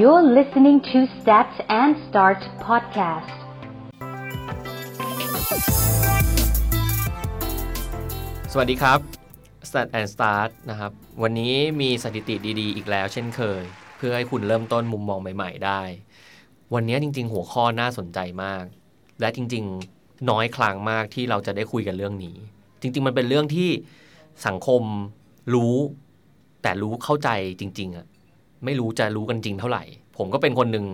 [0.00, 3.36] You're listening to Stats and Start podcast.
[8.52, 8.98] สวัสดีครับ
[9.68, 10.92] Stat and Start นะครับ
[11.22, 13.62] วันนี้มีสถิติดีๆ อีกแล้วเช่นเคย
[13.96, 15.82] เพื่อให้คุณเริ่มต้นมุมมองใหม่ ๆ ได้
[16.74, 18.64] วันนี้จริง ๆ หัวข้อน่าสนใจมาก
[19.20, 19.64] และจริง
[19.96, 22.36] ๆ น้อยครั้งมากที่เราจะได้คุยกันเรื่องนี้
[22.80, 23.70] จริง ๆ มันเป็นเรื่องที่
[24.46, 24.82] สังคม
[25.54, 25.76] รู้
[26.62, 27.28] แต่รู้เข้าใจ
[27.62, 28.06] จริง ๆอะ
[28.64, 29.84] ไม่รู้จะรู้กันจริงเท่าไหร่
[30.18, 30.86] ผมก็เป็นคนหนึ่ง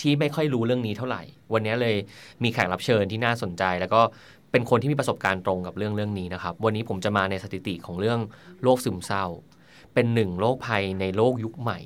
[0.00, 1.22] ที่ไม่ค่อยรู้เรื่องนี้เท่าไหร่
[1.52, 1.96] วันนี้เลย
[2.42, 4.00] มีแขกรับเชิญที่น่าสนใจ แล้วก็
[4.52, 8.20] เป็นคนที่มีประสบการณ์ตรงกับเรื่องเรื่องนี้นะครับ วันนี้ผมจะมาในสถิติของเรื่อง
[8.62, 9.24] โรคซึมเศร้า
[9.94, 11.78] เป็นหนึ่งโรคภัยในโลกยุคใหม่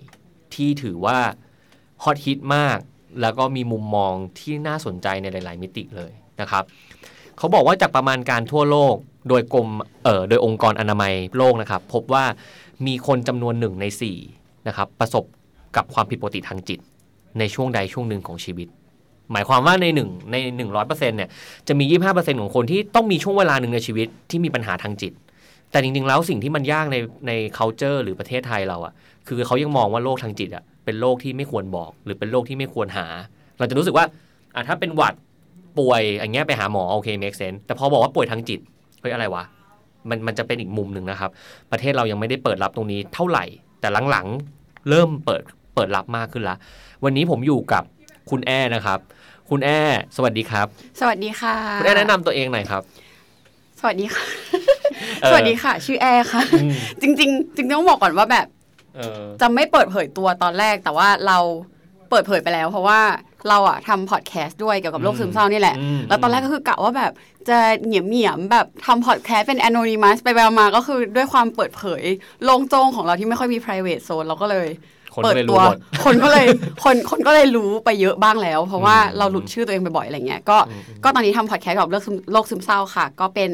[0.55, 1.19] ที่ถือว่า
[2.03, 2.79] ฮอตฮิตมาก
[3.21, 6.65] แล้วก็มีมุมมองที่น่าสนใจในหลาย ๆ มิติเลยนะครับ
[7.39, 8.95] เขาบอกว่าจากประมาณการทั่วโลก
[9.29, 9.69] โดยกรม
[10.05, 12.25] เอ่อโดยองค์กรอนามัยโลกนะครับ พบว่า
[12.87, 14.19] มีคนจำนวนหนึ่งในสี่
[14.69, 15.25] นะครับประสบ
[15.77, 16.79] กับความผิดปกติทางจิต
[17.39, 18.69] ในช่วงใดช่วงหนึ่งของชีวิต
[19.33, 21.29] หมายความว่าในหนึ่งในหนึ่งร้อยเปอร์เซ็นต์เนี่ย
[21.69, 25.13] จะมียี่ห้าเปอร์เซ็นต์ของคนที่ต้องมีช่วงเวลาหนึ่งในชีวิตที่มีปัญหาทางจิต
[25.71, 28.93] แต่จริงๆแล้วสิ่งที่มันยากในใน culture หรือประเทศไทยเราอะ่ะ
[29.29, 33.07] คือเขายังมองว่าโรคทางจิตอะ่ะเป็นโรคที่ไม่ควรบอก หรือเป็นโรคที่ไม่ควรหา
[33.59, 34.05] เราจะรู้สึกว่า
[34.55, 35.15] อะถ้าเป็นหวัด
[35.79, 38.61] ป่วยอย่างเงี้ยไปหาหมอโอเค make sense แต่พอบอกว่าป่วยทางจิต
[39.01, 39.45] เฮ้ยอะไรวะ
[40.09, 41.31] มันมันจะเป็นอีกมุมหนึ่งนะครับ
[41.73, 43.45] ประเทศเรายังไม่ได้เปิดรับตรงนี้เท่าไหร่
[43.81, 45.43] แต่หลังๆเริ่มเปิด
[45.75, 46.57] เปิดรับมากขึ้นละ
[47.05, 47.85] วันนี้ผมอยู่กับ
[48.31, 48.99] คุณแอ้นะครับ
[49.51, 49.79] คุณแอ้
[50.17, 50.67] สวัสดีครับ
[51.01, 52.83] สวัสดีค่ะ คุณแอ้แนะนำตัวเองหน่อยครับ
[53.81, 54.25] สวัสดีค่ะ
[55.23, 58.47] เออสวัสดีค่ะ ชื่อแอร์ค่ะอืมจริง ๆ จริงๆต้องบอกก่อนว่าแบบ
[58.97, 61.39] เออจะไม่เปิดเผยตัวตอนแรกแต่ว่าเรา
[62.11, 63.01] เปิดเผยไปแล้ว เพราะว่า
[63.49, 67.13] เราอะทำพอดแคสต์ด้วยเกี่ยวกับโรคซึมเศร้านี่แหละอืมแล้วตอนแรกก็คือกะว่าแบบ
[67.49, 72.03] จะเหนียมเหนียมๆแบบทำพอดแคสต์เป็น anonymous ไปๆมาๆก็คือด้วยความเปิดเผย
[72.45, 74.69] โลงโจงของเราที่ไม่ค่อยมี private zone เราก็เลย
[75.15, 76.47] คนเปิดไม่ตัรู้วหมดคนก็เลย
[76.85, 83.51] คนคนก็เลยรู้ไปเยอะบ้างแล้ว เพราะว่าอืมเราหลุดชื่อตัวเองบ่อยๆอะไรเงี้ยก็อืมก็ตอนนี้ทำพอดแคสต์เกี่ยวกับเรื่องซึมโรคซึมเศร้าค่ะ ก็เป็น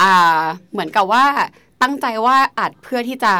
[0.00, 1.24] อ่าเหมือนกับว่า
[1.82, 3.34] ตั้งใจว่าอัดเพื่อที่จะ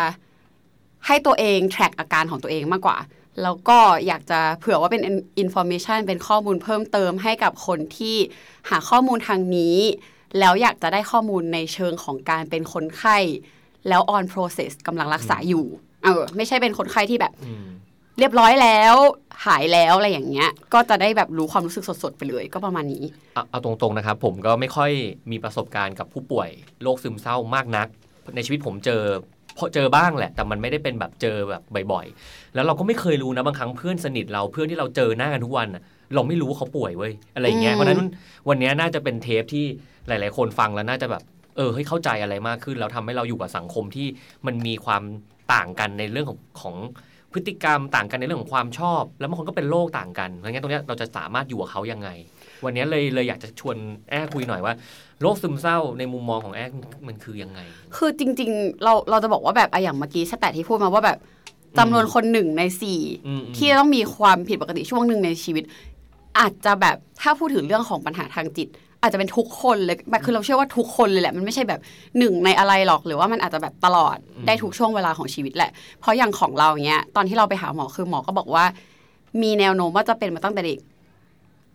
[1.06, 2.96] ให้ตัวเอง track อาการของตัวเองมากกว่า
[3.42, 5.02] แล้วก็อยากจะเผื่อว่าเป็น
[5.42, 8.16] information เป็นข้อมูลเพิ่มเติมให้กับคนที่
[8.70, 9.76] หาข้อมูลทางนี้
[10.38, 13.18] แล้วอยากจะได้ข้อมูลในเชิงของการเป็นคนไข้
[13.88, 15.66] แล้ว on process กำลังรักษาอยู่
[16.04, 17.32] เออ ไม่ใช่เป็นคนไข้ที่แบบ
[18.18, 18.94] เรียบร้อยแล้ว
[19.46, 23.04] หายแล้วอะไรอย่างเงี้ย ก็จะได้แบบรู้ความรู้สึกสดๆ ไปเลยก็ประมาณนี้
[23.34, 24.90] เอาเอาตรงๆนะครับ ผมก็ไม่ค่อย
[25.30, 26.50] มีประสบการณ์กับผู้ป่วย
[26.82, 27.88] โรคซึมเศร้ามากนัก
[28.34, 29.02] ในชีวิตผมเจอ
[29.56, 31.62] พอเจอบ้างแหละ แต่มันไม่ได้เป็นแบบเจอแบบ
[31.92, 35.82] บ่อยๆ แล้วเราก็ไม่เคยรู้นะบางครั้งเพื่อนสนิทเราเพื่อนที่เราเจอหน้ากันทุกวันน่ะ
[36.14, 38.10] เราไม่รู้ว่าเขาป่วยเว้ยอะไรอย่างเงี้ยอืมเพราะฉะนั้น
[38.48, 39.64] วันนี้น่าจะเป็นเทปที่
[40.08, 41.22] หลาย ๆ คนฟังแล้วน่าจะแบบ
[41.56, 44.06] เออเฮ้ยเข้าใจอะไรมากขึ้นแล้วทำให้เราอยู่กับสังคมที่
[44.46, 45.02] มันมีความ
[45.54, 46.76] ต่างกันในเรื่องของของ
[47.32, 52.08] พฤติกรรมต่างกันในเรื่องของความชอบ แล้วบางคนก็เป็นโรคต่างกันเพราะงั้นตรงเนี้ยเราจะสามารถอยู่กับเขายังไง
[52.64, 53.76] วันนี้เลยเลยอยากจะชวน
[54.10, 54.74] แอ้คุยหน่อยว่า
[55.22, 56.64] โรคซึมเศร้าในมุมมองของแอ้
[57.06, 57.58] มันคือยังไง
[57.96, 61.18] คือจริง ๆ เราเราจะบอกว่าแบบอะอย่างเมื่อกี้สแตทที่พูดมาว่าแบบ
[61.78, 65.64] จำนวนคนหนึ่งในสี่อืมที่ต้องมีความผิดปกติช่วงหนึ่งในชีวิต
[66.38, 68.68] อาจจะแบบถ้าพูดถึงเรื่องของปัญหาทางจิต
[69.02, 71.80] อาจจะเป็นทุกคนเลยแบบคือเราเชื่อว่าทุกคนเลยแหละมันไม่ใช่แบบ
[72.18, 74.16] หนึ่งในอะไรหรอกหรือว่ามันอาจจะแบบตลอด
[74.46, 78.64] ได้ทุกช่วงเวลาของชีวิตแหละ เพราะอย่างของเราเนี้ยตอนที่เราไปหาหมอคือหมอก็บอกว่า
[79.42, 80.78] มีแนวโน้มว่าจะเป็นมาตั้งแต่เด็ก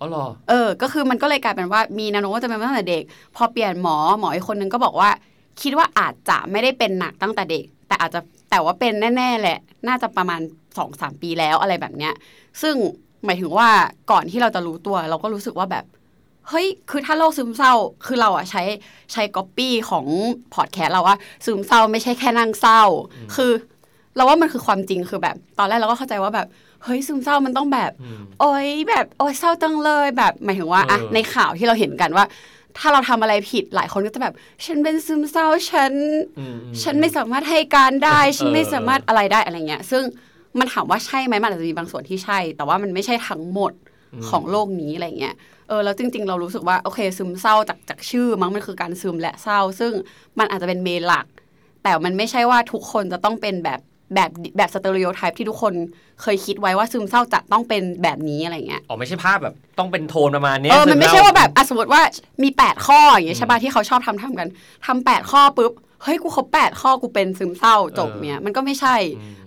[0.01, 3.03] อ๋อเหรอเออ ก็คือมันก็เลยกลายเป็นว่ามีแนวโน้มว่าจะเป็นมาตั้งแต่เด็ก
[3.35, 5.09] พอเปลี่ยนหมอหมออีกคนนึงก็บอกว่า
[5.61, 8.19] คิดว่าอาจจะไม่ได้เป็นหนักตั้งแต่เด็ก แต่อาจจะ
[8.51, 10.41] แต่ว่าเป็นแน่ ๆ แหละ น่าจะประมาณ
[10.77, 12.13] สองสามปีแล้วอะไรแบบเนี้ย
[12.61, 12.75] ซึ่ง
[13.25, 13.69] หมายถึงว่า
[14.11, 15.85] ก่อนที่เราจะรู้ตัว เราก็รู้สึกว่าแบบ
[16.49, 17.73] เฮ้ย คือถ้าโรคซึมเศร้า
[18.05, 18.63] คือเราอะใช้
[19.11, 20.05] ใช้ก๊อปปี้ของ
[20.55, 22.81] พอดแคสต์เราว่าซึมเศร้าไม่ใช่แค่นั่งเศร้า
[23.35, 23.51] คือ
[24.15, 26.47] เราว่ามันคือความจริงคือแบบ ตอนแรกเราก็เข้าใจว่าแบบ
[26.83, 32.25] เฮ้ยซึมเศร้ามันต้องแบบอืมโอ๊ยแบบโอ๊ยเศร้าจังเลยแบบหมายถึงว่าอะเออในข่าวที่เราเห็นกันว่า
[32.77, 34.33] ถ้าเราทำอะไรผิดหลายคนก็จะแบบ
[34.65, 35.93] ฉันเป็นซึมเศร้าฉัน
[36.39, 40.03] อืมอืมฉันไม่สามารถให้การได้ ฉันไม่เออสามารถอะไรได้อะไรเงี้ย ซึ่ง
[40.59, 43.73] มันถามว่าใช่ไหมมันอาจจะมีบางส่วนที่ใช่ แต่ว่ามันไม่ใช่ทั้งหมด
[44.29, 45.35] ของโลกนี้อะไรเงี้ย
[45.67, 49.93] เออแล้วจริง ๆ เรารู้สึกว่าโอเคซึมเศร้าจากจากชื่อมั้งมันคือการซึมและเศร้า ซึ่ง
[50.39, 51.25] มันอาจจะเป็นเมนหลัก
[51.83, 53.79] แต่มันไม่ใช่ว่าทุกคนจะต้องเป็นแบบ
[54.15, 55.73] แบบแบบสเตอริโอไทป์ที่ทุกคน
[56.21, 62.01] เคยคิดไว้ว่าซึมเศร้าจะต้องเป็นแบบนี้อะไรเงี้ย อ๋อไม่ใช่ภาพแบบต้องเป็นโทนประมาณเนี้ยเออมันไม่ซึใช่เศร้ว่าแบบอะสมมติว่า
[62.43, 64.47] มี 8 ข้ออย่างเงี้ยใช่ป่ะที่เขาชอบทำทำกัน
[64.85, 65.73] ทำแปดข้อปุ๊บ
[66.03, 68.95] เฮ้ยกูครบแปดข้อกูเป็นซึมเศร้าจบเนี้ยมันก็ไม่ใช่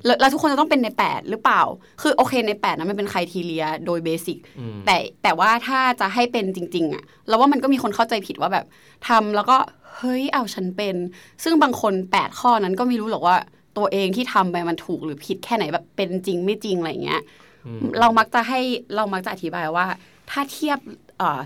[0.05, 1.62] แล้วแล้วทุกคนจะต้องเป็นใน 8 หรือเปล่า
[2.02, 8.64] คือโอเคใน8นั้นมันเป็นใครทีเลียโดยเบสิกอืมแต่แต่ว่าถ้าจะให้เป็นจริง ๆอะเราว่ามันก็มีคนเข้าใจผิดว่าแบบ
[9.08, 9.56] ทำแล้วก็
[9.96, 10.96] เฮ้ยเอาฉันเป็น
[11.43, 13.37] ซึ่งบางคน 8 ข้อนั้นก็ไม่รู้หรอกว่า
[13.76, 17.22] ตัวเองที่ทำไปมันถูกหรือผิดแค่ไหนแบบเป็นจริงไม่จริงอะไรเงี้ย
[17.66, 18.60] อืมเรามักจะให้
[18.96, 19.86] เรามักจะอธิบายว่า
[20.30, 20.78] ถ้าเทียบ
[21.18, 21.40] เอ่อ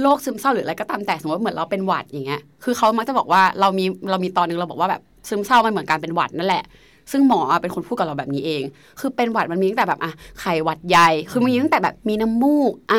[0.00, 6.64] โรคซึมเศร้าหรืออะไรก็ตามแต่สมมติว่าเหมือนเราเป็นหวัดอย่างเงี้ย คือเขามักจะบอกว่าเรามีเรามีตอนหนึงเราบอกว่าแบบซึมเศร้ามันเหมือนการเป็นหวัดนั่นแหละ
[7.12, 8.62] ซึ่งหมอเป็นคนพูดกับเราแบบนี้เอง
[9.00, 12.96] คือเป็นหวัดมันมีตั้งแต่แบบอะไข้หวัดใหญ่คือมันมีตั้งแต่แบบมีน้ำมูกไอ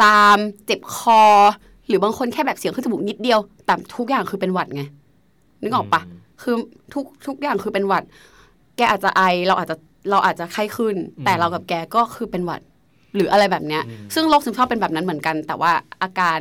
[0.00, 1.22] จามเจ็บคอ
[1.88, 4.82] หรือบางคนแค่แบบเสียงขึ้นจมูกนิดเดียวแต่ทุกอย่างคือเป็นหวัดไง
[5.62, 6.00] นึกออกปะ
[6.42, 6.56] คือ
[6.94, 8.04] ทุกทุกอย่างคือเป็นหวัด
[8.76, 9.76] แกอาจจะไอเราอาจจะ
[10.10, 12.60] เราอาจจะไข้ขึ้น แต่เรากับแกก็คือเป็นหวัด
[13.16, 13.82] หรืออะไรแบบเนี้ย
[14.14, 15.72] ซึ่งโรคซึมเศร้าเป็นแบบนั้นเหมือนกัน แต่ว่า
[16.02, 16.38] อาการ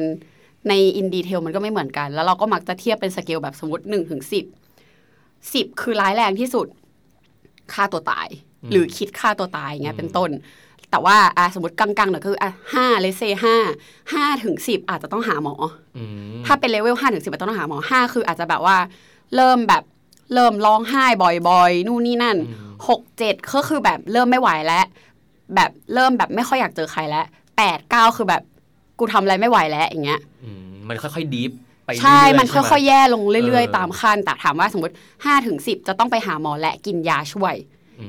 [0.70, 4.46] ในอินดีเทลมันก็ไม่เหมือนกัน แล้วเราก็มักจะเทียบเป็นสเกลแบบสมมติหนึ่งถึงสิบ
[5.54, 6.68] สิบคือร้ายแรงที่สุด
[7.74, 8.28] ฆ่าตัวตาย
[8.72, 10.30] หรือคิดฆ่าตัวตายอย่างเงี้ยเป็นต้น
[10.92, 13.56] แต่ว่าอะสมมติกลางๆหน่อยก็คืออะห้าเลเซห้า
[14.14, 15.56] ห้าถึงสิบอาจจะต้องหาหมอ
[15.98, 16.04] อื
[16.34, 18.78] มถ้าเป็นเลเวลห้าถึงสิบต้องหาหมอห้าคืออาจจะแบบว่า
[19.36, 19.84] เริ่มแบบ
[20.34, 22.38] เริ่มร้องไห้บ่อยๆ นู่นนี่นั่น
[22.88, 24.86] หกเจ็ดก็คือแบบเริ่มไม่ไหวแล้ว
[25.56, 27.26] แบบเริ่มแบบไม่ค่อยอยากเจอใครแล้ว
[27.58, 28.42] แปดเก้าคือแบบ
[29.00, 31.52] กูทำอะไรไม่ไหวแล้วอย่างเงี้ยอืมมันค่อยๆดีฟ
[31.86, 37.56] ไปเรื่อยๆใช่มันค่อยๆใช่ไหแย่ลงเรื่อยเออๆตามขั้นแต่ถามว่าสมมติ5ถึง10จะต้องไปหาหมอและกินยาช่วย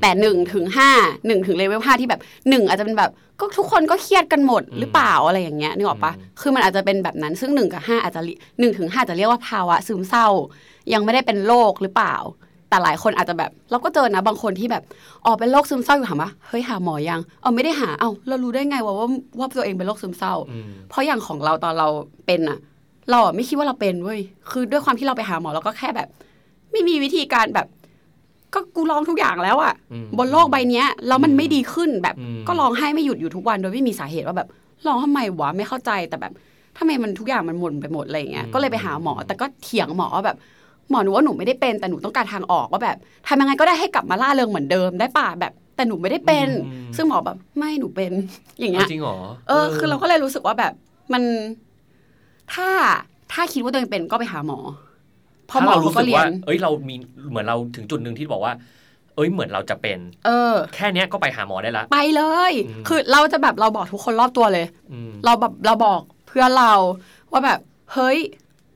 [0.03, 0.65] แต่1ถึง
[0.97, 3.11] 5 1ถึงเลเวล5ที่แบบ1อาจจะเป็นแบบ
[3.41, 10.29] ก็ทุกคนก็เครียดกันหมดหรือเปล่าอะไรอย่างเงี้ยนึกออกปะคือมันอาจจะเป็นแบบนั้นซึ่ง1กับ5อาจจะ1ถึง5จะเรียกว่าภาวะซึมเศร้า
[10.93, 12.17] ยังไม่ได้เป็นโรคหรือเปล่า
[12.69, 14.83] แต่หลายคนอาจจะแบบ เราก็เจอนะบางคนที่แบบ
[15.25, 19.09] อ๋อเป็นโรคซึมเศร้าอยู่ถามว่าเฮ้ยหาหมอยังอ๋อไม่ได้หาเอ้าเรารู้ได้ไงว่าว่า
[19.39, 21.89] ว่าตัวเองเป็นโรคซึมเศร้าอืมเพราะอย่างของเราตอนเรา
[22.27, 22.59] เป็นอะ
[23.11, 24.21] เราอะไม่คิดว่าเราเป็นเว้ย
[24.51, 26.09] คือด้วยความที่เราไปหาหมอเราก็แค่แบบ
[26.73, 27.67] ไม่มีวิธีการแบบ
[28.55, 34.49] ก็กูลองทุกอย่างแล้วอะอืมบนโลกใบเนี้ยแล้วมันไม่ดีขึ้นแบบอืมก็ร้องไห้ไม่หยุดอยู่ทุกวันโดยไม่มีสาเหตุว่าแบบ
[34.87, 36.33] ร้องทำไมวะไม่เข้าใจแต่แบบ
[36.79, 40.37] ทำไมมันทุกอย่างมันหมุนไปหมดอะไรอย่างเงี้ยก็เลยไปหาหมอ แต่ก็เถียงหมอว่าแบบ
[40.91, 42.97] หมอหนูว่าหนูไม่ได้เป็นแต่หนูต้องการทางออกว่าแบบ
[43.27, 46.49] ทำยังไงก็ได้ให้กลับมาล่าเริงเหมือนเดิมได้ป่ะแบบ แต่หนูไม่ได้เป็น
[46.97, 48.13] ซึ่งหมอแบบไม่หนูเป็น
[48.59, 49.17] อย่างเงี้ยจริงเหรอ
[49.49, 50.73] เออคือเราก็เลยรู้สึกว่าแบบ
[51.13, 51.23] มัน
[52.55, 52.69] ถ้า
[53.33, 54.59] ถ้าคิดว่าตัวเองเป็นก็ไปหาหมอ
[55.47, 56.95] เพราะถ้าหมอเราเขารู้ก็สึกเรียว่านเอ้ยเรามี
[57.31, 58.53] เหมือนเราถึงจุดหนึ่งที่บอกว่า
[59.17, 66.75] เอ้ยเหมือนเราจะเป็น เออ แค่เนี้ยก็ไปหาหมอได้ละไปเลยอืมคือเราจะแบบเราบอกทุกคนรอบตัวเลยอืมเราแบบเราบอกเพื่อนเรา
[67.33, 67.61] ว่าแบบ
[67.95, 68.19] เฮ้ย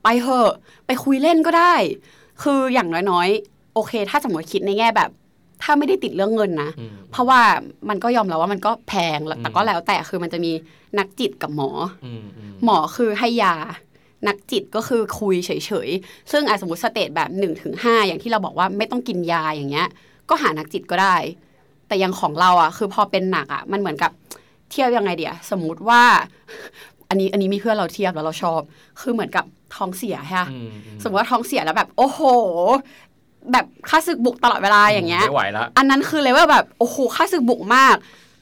[0.03, 0.51] ไปเถอะ
[0.85, 1.73] ไปคุยเล่นก็ได้
[2.43, 5.09] คืออย่างน้อยๆ โอเค ถ้าสมมติคิดในแง่แบบ
[5.63, 7.41] ถ้าไม่ได้ติดเรื่องเงินนะอืมเพราะว่า
[7.89, 10.51] มันก็ยอมรับว่ามันก็แพงแล้วแต่อืมก็แล้วแต่คือมันจะมี
[10.99, 11.69] นักจิตกับหมอ
[12.05, 13.55] อืมอืมหมอคือให้ยา
[14.27, 15.51] นักจิตก็คือคุยเฉ
[15.87, 19.87] ยๆ ซึ่งอะสมมติ stage แบบ 1 ถึง 5 อย่างที่เราบอกว่าไม่ต้องกินยาอย่างเงี้ย
[20.29, 21.15] ก็หานักจิตก็ได้
[21.87, 24.11] แต่อยังของเราอะคือพอเป็นหนักอะมันเหมือนกับ
[24.69, 26.03] เทียบยังไงเดียสมมุติว่า
[27.09, 28.61] อันนี้อันนี้มีเพื่อนเราเทียบแล้วเราชอบ
[29.01, 29.45] คือเหมือนกับ
[29.75, 32.19] ท้องเสียค่ะอืมอืมสมมติว่าท้องเสียแล้วแบบ โอ้โห
[33.51, 37.95] แบบค่าศึกบุกตลอดเวลาอย่างเงี้ยไม่ไหวละอันนั้นคือเลยว่าแบบโอ้โหค่าศึกบุกมาก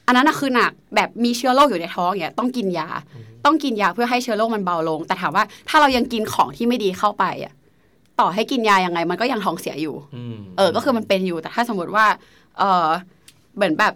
[0.06, 2.88] อันนั้นน่ะคือหนักแบบมีเชื้อโรคอยู่ในท้องอย่างเงี้ยต้องกินยา
[3.44, 7.52] ต้องกินยาเพื่อให้เชื้อโรคมันเบาลง แต่ถามว่าถ้าเรายังกินของที่ไม่ดีเข้าไปอะ
[8.20, 12.06] ต่อให้กินยายังไง มันก็ยังท้องเสียอยู่อืมเออ ก็คือมันเป็นอยู่แต่ถ้าสมมติว่า
[12.58, 12.88] เออ
[13.56, 13.94] เหมือนแบบ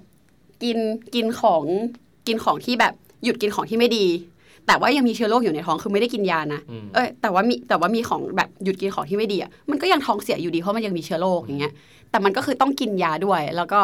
[0.62, 0.78] กิน
[1.14, 1.62] กินของ
[2.26, 4.06] กินของที่แบบหยุดกินของที่ไม่ดี
[4.66, 11.72] แต่ว่ายังมีเชื้อโรคอยู่ในท้องคือไม่ได้กินยานะอืมเอ้ยแต่ว่ามีแต่ว่ามีของแบบหยุดกินของที่ไม่ดีอะมันก็ยังท้องเสียอยู่ดีเพราะมันยังมีเชื้อโรคอย่างเงี้ย
[12.10, 13.80] แต่มันก็คือต้องกินยาด้วยแล้วก็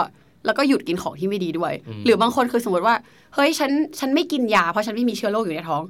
[0.46, 1.72] แล้วก็หยุดกินของที่ไม่ดีด้วย
[2.04, 2.94] หรือบางคนคือสมมติว่า
[3.34, 5.82] เฮ้ยฉันฉันไม่กินยาเพราะฉันไม่มีเชื้อโรคอยู่ในท้อง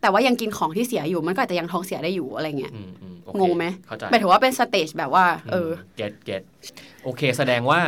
[0.00, 6.42] แต่ว่ายังกินของที่เสียอยู่มันก็อาจจะยังท้องเสียได้อยู่อะไรเงี้ยอืมอืมโอเคงงไหมเข้าใจหมายถึงว่าเป็น stage แบบว่า เออ get get
[7.04, 7.80] โอเค แสดงว่า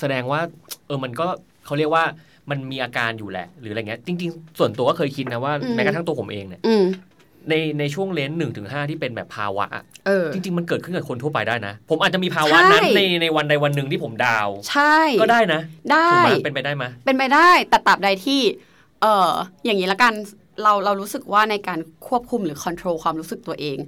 [0.00, 0.40] แสดงว่า
[0.86, 1.26] เออมันก็
[1.66, 2.04] เขาเรียกว่า
[2.50, 6.84] มันมีอาการอยู่แหละ หรืออะไรเงี้ยจริง ๆ ส่วนตัวก็เคยคิดนะว่าอืมแม้กระทั่งตัวผมเองเนี่ยอืม
[7.50, 15.60] ในในช่วง range หนึ่งถึงห้าที่เป็นแบบภาวะอะเออจริง ๆ มันเกิดขึ้นกับคนทั่วไปได้นะ ผมอาจจะมีภาวะใช่นั้นในในวันใดวันหนึ่งที่ผม down ใช่ ก็ได้นะ
[15.90, 18.40] ได้ถูกไหมเป็นไปได้ไหมเป็นไปได้แต่ตราบใดที่
[19.00, 19.30] เออ
[19.64, 20.12] อย่างนี้ละกัน
[20.62, 23.78] เราเรารู้สึกว่าในการควบคุมหรือค o n t r o l ความรู้สึกตัวเอง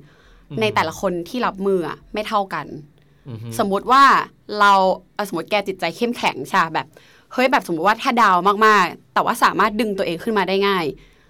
[0.61, 2.67] ในแต่ละคนที่รับมืออะไม่เท่ากัน
[3.29, 4.05] อือฮึสมมุติว่า
[4.61, 4.73] เรา
[5.17, 6.87] อะสมมติแกจิตใจเข้มแข็งใช่ปะแบบ
[7.33, 10.85] เฮ้ยแบบสมมติว่าถ้าดาวมากๆ แต่ว่าสามารถดึงตัวเองขึ้นมาได้ง่าย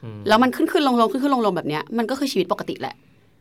[0.05, 2.95] อืมแล้วมันขึ้นขึ้นลงลงขึ้นขึ้นลงลงแบบเนี้ยมันก็คือชีวิตปกติแหละ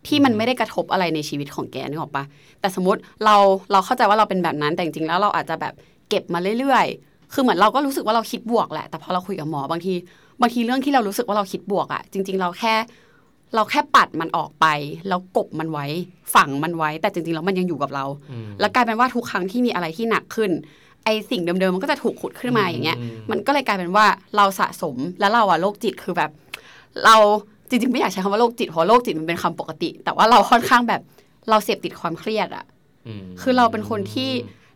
[0.07, 2.23] ที่มันไม่ได้กระทบอะไรในชีวิตของแกนึกออกปะ
[2.61, 3.35] แต่สมมติเรา
[3.71, 5.73] เราเข้าใจว่าเราเป็นแบบนั้นแต่จริงๆแล้วเราอาจจะแบบ
[6.09, 9.93] เก็บมาเรื่อยๆ คือเหมือนเราก็รู้สึกว่าเราคิดบวกแหละ แต่พอเราคุยกับหมอบางที
[10.41, 12.75] บางทีเรื่องที่เรารู้สึกว่าเราคิดบวกอะจริง ๆ เราแค่
[13.55, 14.65] เราแค่ปัดมันออกไป
[15.07, 15.85] แล้วกบมันไว้
[16.35, 20.51] ฝังมันไว้ แต่จริงๆแล้วมันยังอยู่กับเราอืมแล้วกลายเป็นว่าทุกครั้งที่มีอะไรที่หนักขึ้น
[21.05, 24.05] ไอสิ่งเดิมๆมันก็จะถูกขุดขึ้นมาอย่างเงี้ยอืมมันก็เลยกลายเป็นว่า
[24.37, 26.31] เราสะสมแล้วเราอะโรคจิตคือแบบ
[27.05, 27.15] เรา
[27.69, 31.01] จริงๆไม่อยากใช้คำว่าโรคจิตเพราะโรคจิตมันเป็นคำปกติ แต่ว่าเราค่อนข้างแบบ
[31.49, 32.65] เราเสพติดความเครียดอะ
[33.19, 34.31] มคือเราเป็นคนที่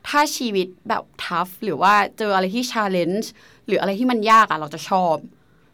[0.08, 3.32] ถ้าชีวิตแบบทัฟหรือว่าเจออะไรที่ชาเลนจ์
[3.68, 5.16] หรืออะไรที่มันยากอะเราจะชอบ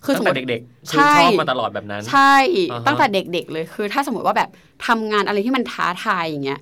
[0.05, 2.35] คือสตั้มงมแต่ติเด็กๆคือใช่ชอบมาตลอดแบบนั้น ใช่
[2.71, 4.49] อ่าฮะตั้งแต่เด็กๆเลยคือ ถ้าสมมติว่าแบบ
[4.87, 6.59] ทำงานอะไรที่มันท้าทายอย่างเงี้ย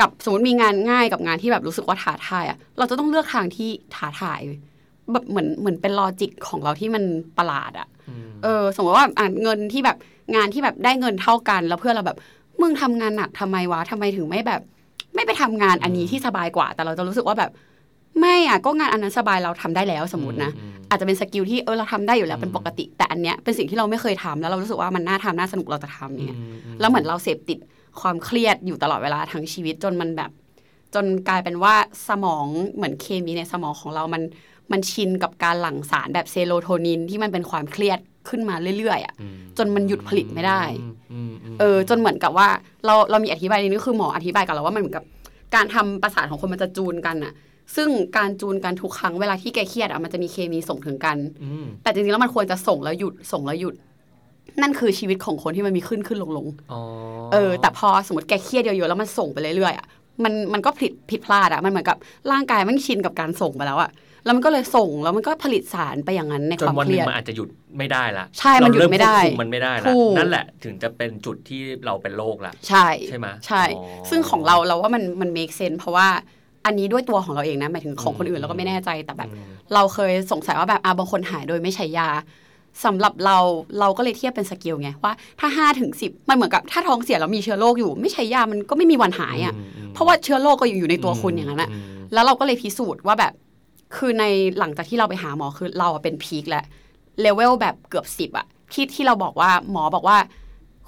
[0.00, 4.60] กับสมมติมีงานง่ายกับงานที่แบบรู้สึกว่าท้าทายอะเราจะต้องเลือกทางที่ท้าทายเว้ย
[5.12, 7.02] แบบเหมือนเหมือนเป็น logic ของเราที่มัน
[7.38, 7.88] ประหลาดอะ
[8.26, 9.96] มเออ สมมติว่าอะเงินที่แบบ
[10.34, 12.18] งานที่แบบได้เงินเท่ากันแล้วเพื่อนเราแบบ
[12.60, 14.60] มึงทำงานหนักทำไมวะทำไมถึงไม่แบบ
[15.14, 17.50] ไม่ไปทำงานอันนี้ที่สบายกว่า แต่เราจะรู้สึกว่าแบบ
[18.20, 26.44] ไม่อะก็งานอันนั้นสบายเราทำได้แล้วสมมตินะอืมอาจจะเป็น skill ที่เออเราทำได้อยู่แล้วอืมเป็นปกติ แต่อันเนี้ยเป็นสิ่งที่เราไม่เคยทำแล้วเรารู้สึกว่ามันน่าทำน่าสนุกเราจะทำเนี่ยอื
[26.74, 27.58] มแล้วเหมือนเราเสพติด
[28.00, 30.30] ความเครียดอยู่ตลอดเวลาทั้งชีวิตจนมันแบบ
[30.94, 31.74] จนกลายเป็นว่า
[32.08, 34.22] สมองเหมือนเคมีในสมองของเรามัน
[34.72, 40.62] มันชินกับการหลั่งสารแบบเซโรโทนินที่มันเป็นความเครียดขึ้นมาเรื่อยๆอะอืมจนมันหยุดผลิตไม่ได้
[41.12, 42.48] อืมมเออจนเหมือนกับว่า
[42.86, 45.04] เราเรามีอธิบายในนี้คือหมออธิบายกับเราว่ามันเหมือนกับ
[45.54, 47.32] การทำประสาทของคนมันจะจูนกันอะ
[47.76, 53.74] ซึ่งการจูนกันทุกครั้งเวลาที่แกเครียดอะมันจะมีเคมีส่งถึงกันอืมแต่จริงๆแล้วมันควรจะส่งแล้วหยุดส่งแล้วหยุด
[54.62, 56.80] นั่นคือชีวิตของคนที่มันมีขึ้นขึ้นลงลงอ๋อ
[57.32, 59.86] เออ แต่พอสมมติแกเครียดเยอะๆแล้วมันส่งไปเรื่อยๆอะ
[60.24, 61.96] มันมันก็ผิดผิดพลาดอะมันเหมือนกับ
[62.32, 63.90] ร่างกายมันชินกับการส่งไปแล้วอะ
[64.24, 76.08] แล้วมันก็เลยส่งแล้วมันก็ผลิตสารไปอย่างนั้นในจคนวามวันเคหรีนึ่ยงดมันอาจจะหยุดไม่ได้ละใช่มันหยุดไม่ได้เราเริ่ควบคุมมันไม่ได้ละถูกนั่นแหละถึงจะเป็นจุดที่เราเป็นโรคละใช่ใช่ไหมใช่อ๋อซึ่งของเราเราว่ามันมัน make sense เพราะว่า
[76.66, 82.08] อันนี้ด้วยตัวของเราเองนะหมายถึงของคนอื่อืนมเราก็ไม่แน่ใจแต่แบบอืมเราเคยสงสัยว่าแบบอาบางคนหายโดยไม่ใช้ยา
[82.84, 83.36] สำหรับเรา
[83.80, 89.56] เราก็เลยเทียบเป็นสเกลไงว่าถ้าห้าถึงสิบมันเหมือนกับถ้าท้องเสียแล้วมีเชื้อโรคอยู่ ไม่ใช้ยามันก็ไม่มีวันหายอะม
[89.90, 91.74] มเพราะว่าเชื้อโรคก็อยู่ในตัวคุณอย่างนั้นอะม
[92.12, 93.32] แล้วเราก็เลยพิสูจน์ว่าแบบ
[93.96, 94.24] คือใน
[94.58, 96.64] หลังจากที่เราไปหาหมอคือเราอะเป็น peak แล้ว
[97.20, 100.16] level แบบเกือบสิบอะที่ที่เราบอกว่าหมอบอกว่า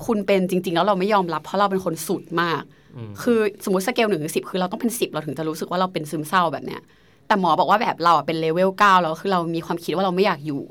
[0.07, 2.63] คุณเป็นจริง ๆ แล้วเราไม่ยอมรับ เพราะเราเป็นคนสุดมาก
[2.97, 6.81] อืมคือสมมติสเกลหนึ่งถึงสิบคือเราต้องเป็นสิบเราถึงจะรู้สึกว่าเราเป็นซึมเศร้าแบบเนี้ย
[7.27, 10.63] แต่หมอบอกว่าแบบเราอะเป็นเลเวลเก้าแล้วคือเรามีความคิดว่าเราไม่อยากอยู่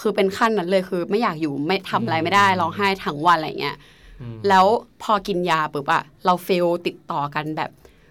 [0.00, 3.76] คือเป็นขั้นนั้นเลยคือไม่อยากอยู่ไม่ทำอะไรไม่ได้ร้องไห้ทั้งวันอะไรเงี้ย
[4.20, 4.66] อืมแล้ว
[5.02, 7.70] พอกินยาปุ๊บอะเรา fail ติดต่อกันแบบ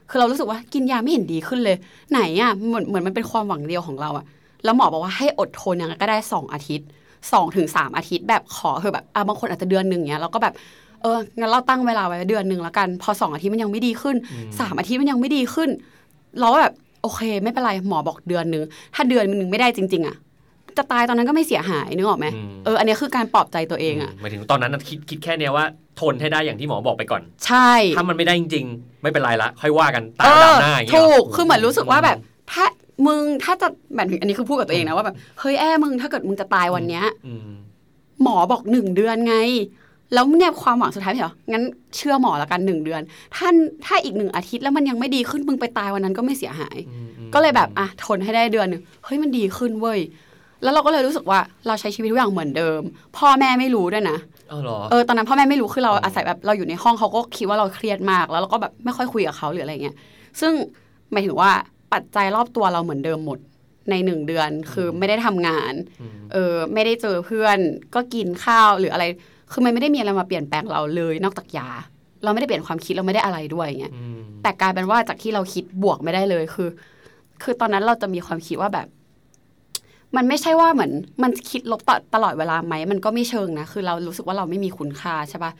[0.09, 1.77] คือเรารู้สึกว่ากินยาไม่เห็นดีขึ้นเลย
[2.11, 4.25] ไหนอะเหมือนเหมือนมันเป็นความหวังเดียวของเราอะ
[4.63, 6.88] แล้วหมอบอกว่าให้อดทนอย่างนั้นก็ได้สองอาทิตย์
[7.31, 10.53] สองถึงสามอาทิตย์แบบขอเถอะแบบอะบางคนอาจจะเดือนหนึ่งเนี้ยเราก็แบบ
[11.01, 14.15] เอองั้นเราตั้งเวลาไว้เดือนหนึ่งแล้วกัน พอสองอาทิตย์มันยังไม่ดีขึ้น
[14.59, 15.69] สามอาทิตย์มันยังไม่ดีขึ้น
[16.39, 18.63] เราก็แบบโอเค ไม่เป็นไรหมอบอกเดือนหนึ่ง
[18.95, 20.15] ถ้าเดือนหนึ่งไม่ได้จริง ๆอะ
[20.77, 25.65] จะตายตอนนั้นก็ไม่เสียหายนึกออกไหมอืมเอออันนี้คือการปลอบใจตัวเองอะหมายถึงตอนนั้นน่ะคิดคิดแค่เนี้ยว่า
[25.99, 32.17] ทนให้ได้อย่างที่หมอบอกไปก่อน ใช่ ถ้ามันไม่ได้จริงๆ ไม่เป็นไรละ ค่อยว่ากันตาเอมดำอหน้าอย่างเงี้ยถูกหรคือเหมือนรู้สึกว่าแบบ
[32.51, 32.65] ถ้า
[33.07, 37.41] มึงถ้าจะแบบอันนี้คือพูดกับตัวเองนะว่าแบบเฮ้ยแอ้มึงถ้าเกิดมึงจะตายวันเนี้ยอืม
[38.23, 39.35] หมอบอกหนึ่งเดือนไง
[40.13, 41.63] แล้วเนี่ยความหวังสุดท้ายไม่เหรองั้น
[41.95, 43.01] เชื่อหมอละกันหนึ่งเดือน
[43.35, 43.47] ถ้า
[43.85, 49.99] ถ้าอีกหนึ่งอาทิตย์แล้วมันยังไม่ดีขึ้นมึงไปตายวันนั้นก็ไม่เสียหายอืมอืมก็เลยแบบอะทนให้ได้เดือนหนึ่งเฮ้ยมันดีขึ้นเว้ย
[50.63, 52.82] แล้วเราก็เลยรู้สึกว่าเราใช้ชีวิตทุกอย่างเหมือนเดิม
[53.18, 54.18] พ่อแม่ไม่รู้ด้วยนะ
[54.50, 59.96] เออเหรอเออตอนนั้นพ่อแม่ไม่รู้คือเราอาศัยแบบเราอยู่ในห้องเขาก็คิดว่าเราเครียดมาก แล้วเราก็แบบไม่ค่อยคุยกับเขาหรืออะไรเงี้ย
[60.39, 60.53] ซึ่ง
[61.12, 61.51] หมายถึงว่า
[61.94, 63.39] ปัจจัยรอบตัวเราเหมือนเดิมหมด
[63.89, 67.58] ในหนึ่งเดือนคือไม่ได้ทำงานอืมเออไม่ได้เจอเพื่อน
[67.96, 69.03] ก็กินข้าวหรืออะไร
[69.51, 71.70] คือมันไม่ได้มีอะไรมาเปลี่ยนแปลงเราเลยนอกจากยา
[72.24, 76.70] เราไม่ได้เปลี่ยนความคิดเราไม่ได้อะไรด้วยเงี้ยอืมแต่กลายเป็นว่าจากที่เราคิดบวกไม่ได้เลยคือ
[77.44, 78.88] คือตอนนั้นเราจะมีความคิดว่าแบบ
[80.15, 80.91] มันไม่ใช่ว่าเหมือน
[81.24, 85.51] มันคิดลบตตลอดเวลาไหมมันก็ไม่เชิงนะคือเรารู้สึกว่าเราไม่มีคุณค่าใช่ปะ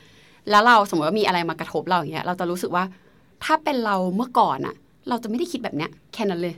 [0.50, 2.84] แล้วเราสมมติว่ามีอะไรมากระทบเราอย่างเงี้ย เราจะรู้สึกว่า
[3.44, 4.74] ถ้าเป็นเราเมื่อก่อนอะ
[5.08, 6.54] เราจะไม่ได้คิดแบบเนี้ยแค่นั้นเลย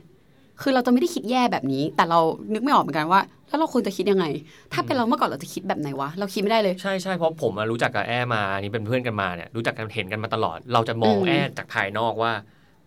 [0.63, 2.21] คือเราจะไม่ได้คิดแย่แบบนี้ แต่เรา
[2.53, 4.27] นึกไม่ออกเหมือนกันว่า แล้วเราควรจะคิดยังไง
[4.73, 12.33] ถ้าเป็นเราเมื่อก่อนเราจะคิดแบบไหนวะเราคิดไม่ได้เลยใช่ใช่เพราะผมอะรู้จักกับแอ้มาอันนี้เป็นเพื่อนกันมาเนี่ยรู้จักกันเห็นกันมาตลอด เราจะมองอืมแอ้จากภายนอกว่า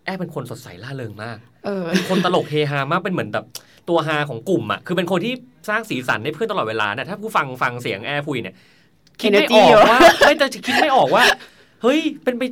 [0.08, 3.44] แอ้เป็นคนสดใสล่าเริงมากเออเป็นคนตลกเฮฮามากเป็นเหมือนแบบ
[3.88, 5.34] ตัวฮาของกลุ่มอะคือเป็นคนที่
[5.68, 8.54] สร้างสีสันให้เพื่อนตลอดเวลาเนี่ยถ้าผู้ฟังฟังเสียงแอ้คุยเนี่ย
[9.20, 11.24] คิดไม่อ Energy อกเยอะว่าไม่แต่คิดไม่ออกว่า
[11.82, 12.42] เฮ้ยเป็นไป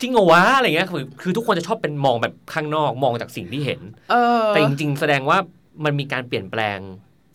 [0.00, 5.38] จริงเหรอวะอะไรเงี้ยคือคือทุกคนจะชอบเป็นมองแบบข้างนอกมองจากสิ่งที่เห็นเออแต่จริง ๆ แสดงว่า
[5.84, 6.78] มันมีการเปลี่ยนแปลง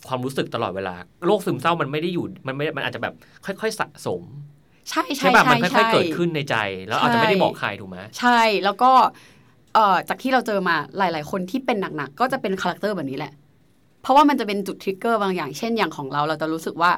[0.08, 3.14] ความรู้สึกตลอดเวลาโรคซึมเศร้ามันไม่ได้อยู่มันไม่มันอาจจะแบบ
[3.46, 4.22] ค่อย ๆ สะสม
[4.90, 6.56] ใช่ใช่ใช่ป่ะใช่มันค่อยใช่ๆเกิดขึ้นในใจ
[6.88, 8.92] แล้วอาจจะไม่ได้ใช่บอกใครถูกไหมใช่แล้วก็
[9.78, 13.34] เอ่อจากที่เราเจอมาหลาย ๆ คนที่เป็นหนักๆก็จะเป็น character แบบนี้แหละ
[14.02, 16.92] เพราะว่ามันจะเป็นจุด trigger บางอย่าง เช่นอย่างของเราเราจะรู้สึกว่า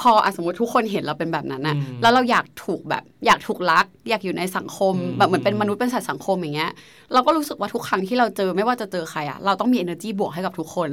[0.00, 6.70] พออะสมมติทุกคนเห็นเราเป็นแบบนั้นนะแล้วเราอยากถูกแบบอยากถูกรัก อยากอยู่ในสังคมแบบเหมือนเป็นมนุษย์เป็นสัตว์สังคมอย่างเงี้ย
[7.12, 10.90] เราก็รู้สึกว่าทุกครั้งที่เราเจอไม่ว่าจะเจอใครอะเราต้องมี energy บวกให้กับทุกคน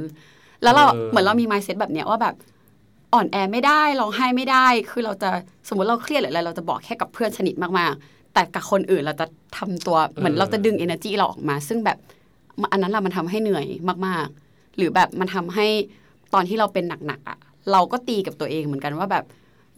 [0.62, 2.34] แล้วเราเหมือนเรามี mindset แบบเนี้ยว่าแบบ
[3.14, 5.30] อ่อนแอไม่ได้ร้องไห้ไม่ได้ คือเราจะ
[5.68, 9.26] สมมติเราเครียดหรืออะไรเราจะบอกแค่กับเพื่อนสนิทมากๆ แต่กับคนอื่นเราจะ
[9.58, 11.98] ทำตัวเหมือนเราจะดึง energy เราออกมา ซึ่งแบบ
[12.72, 13.66] อันนั้นแหละมันทำให้เหนื่อย
[14.06, 15.66] มาก ๆ หรือแบบมันทำให้
[16.34, 17.38] ตอนที่เราเป็นหนักๆอะ
[17.72, 19.24] เราก็ตีกับตัวเองเหมือนกันว่าแบบ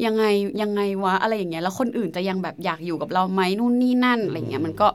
[0.05, 0.25] ยังไง
[0.63, 4.89] ยังไงวะอะไรอย่างเงี้ยแล้วคนอื่นจะยังแบบอยากอยู่กับเราไหมนู่นนี่นั่นอะไรเงี้ยมันก็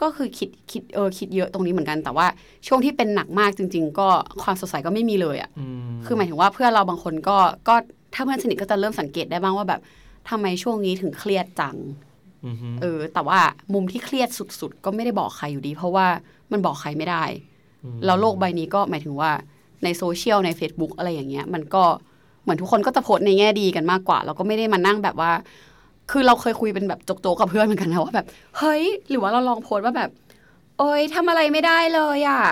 [0.00, 2.26] ก็คือคิดคิดเออคิดเยอะตรงนี้เหมือนกัน แต่ว่า
[2.66, 4.08] ช่วงที่เป็นหนักมากจริง ๆ ก็
[4.42, 7.36] ความสดใสก็ไม่มีเลยอะอืมคือหมายถึงว่าเพื่อนเราบางคนก็
[7.68, 7.74] ก็
[8.14, 9.80] ถ้าเพื่อนสนิทก็จะเริ่มสังเกตได้บ้างว่าแบบ
[10.30, 12.11] ทำไมช่วงนี้ถึงเครียดจังอืมฮึ
[12.80, 13.40] เออ แต่ว่า
[13.74, 16.06] มุมที่เครียดสุด ๆ ก็ไม่ได้บอกใครอยู่ดี เพราะว่า
[16.52, 17.24] มันบอกใครไม่ได้
[17.96, 19.30] มแล้วโลกใบนี้ก็หมายถึงว่า
[19.84, 21.84] ในโซเชียลใน Facebook อะไรอย่างเงี้ย มันก็
[22.42, 25.32] เหมือนทุกคนก็จะโพสต์ในแง่ดีกันมากกว่าเราก็ไม่ได้มานั่งแบบว่า
[26.10, 28.26] คือเราเคยคุยเป็นแบบโจกๆกับเพื่อนเหมือนกันนะว่าแบบ
[28.58, 30.10] เฮ้ย หรือว่าเราลองโพสต์ว่าแบบ
[30.78, 32.42] โอ๊ยทำอะไรไม่ได้เลยอะ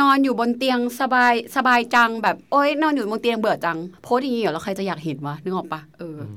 [0.00, 6.36] นอนอยู่บนเตียงสบายสบายจังแบบโอ๊ยนอนอยู่บนเตียงเบื่อจัง โพสต์อย่างนี้เหรอแล้วใครจะอยากเห็นวะนึกออกปะเอออืม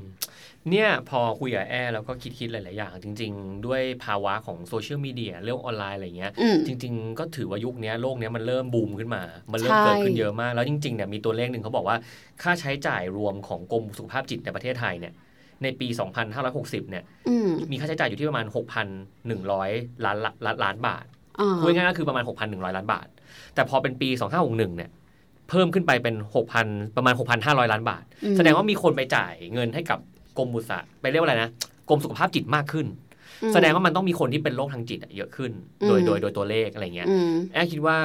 [0.70, 11.96] เนี่ยพอคุยกับแอร์แล้วก็คิดคิดๆหลาย ๆ อย่าง จริง ๆ ด้วยภาวะของโซเชียลมีเดียเรื่องออนไลน์อะไรเงี้ยอืมจริง ๆ ก็ถือว่ายุคเนี้ยโลกเนี้ยมันเริ่มบูมขึ้นมา มันเริ่มใช่เกิดขึ้นเยอะมาก แล้วจริง ๆ เนี่ยมีตัวเลขหนึ่งเขาบอกว่า
[12.42, 15.12] ค่าใช้จ่ายรวมของกรมสุขภาพจิตในประเทศไทยเนี่ย
[15.62, 15.88] ในปี
[16.40, 18.46] 2560 เนี่ยอืมมีค่าใช้จ่ายอยู่ที่ประมาณ
[19.10, 21.04] 6,100 ล้านล้านล้านบาท
[21.40, 23.06] อ่าพูดง่ายๆก็คือประมาณ 6,100 ล้านบาท
[23.54, 24.90] แต่พอเป็นปี 2561 เนี่ย
[25.48, 26.66] เพิ่มขึ้นไปเป็น 6,000
[26.96, 29.98] ประมาณ 6,500 ล้านบาทอืมแสดงว่ามีคนไปจ่ายเงินให้กับ
[30.38, 31.50] กรมบุษะไปเรียกว่าอะไรนะ
[31.88, 32.86] กรมสุขภาพจิตมากขึ้น
[33.42, 35.52] อืมแสดงว่ามันต้องมีคนที่เป็นโรคทางจิตอะเยอะขึ้น
[35.88, 37.96] โดยอืมโดยโดยตัวเลขอะไรเงี้ยอืมแอบคิดว่า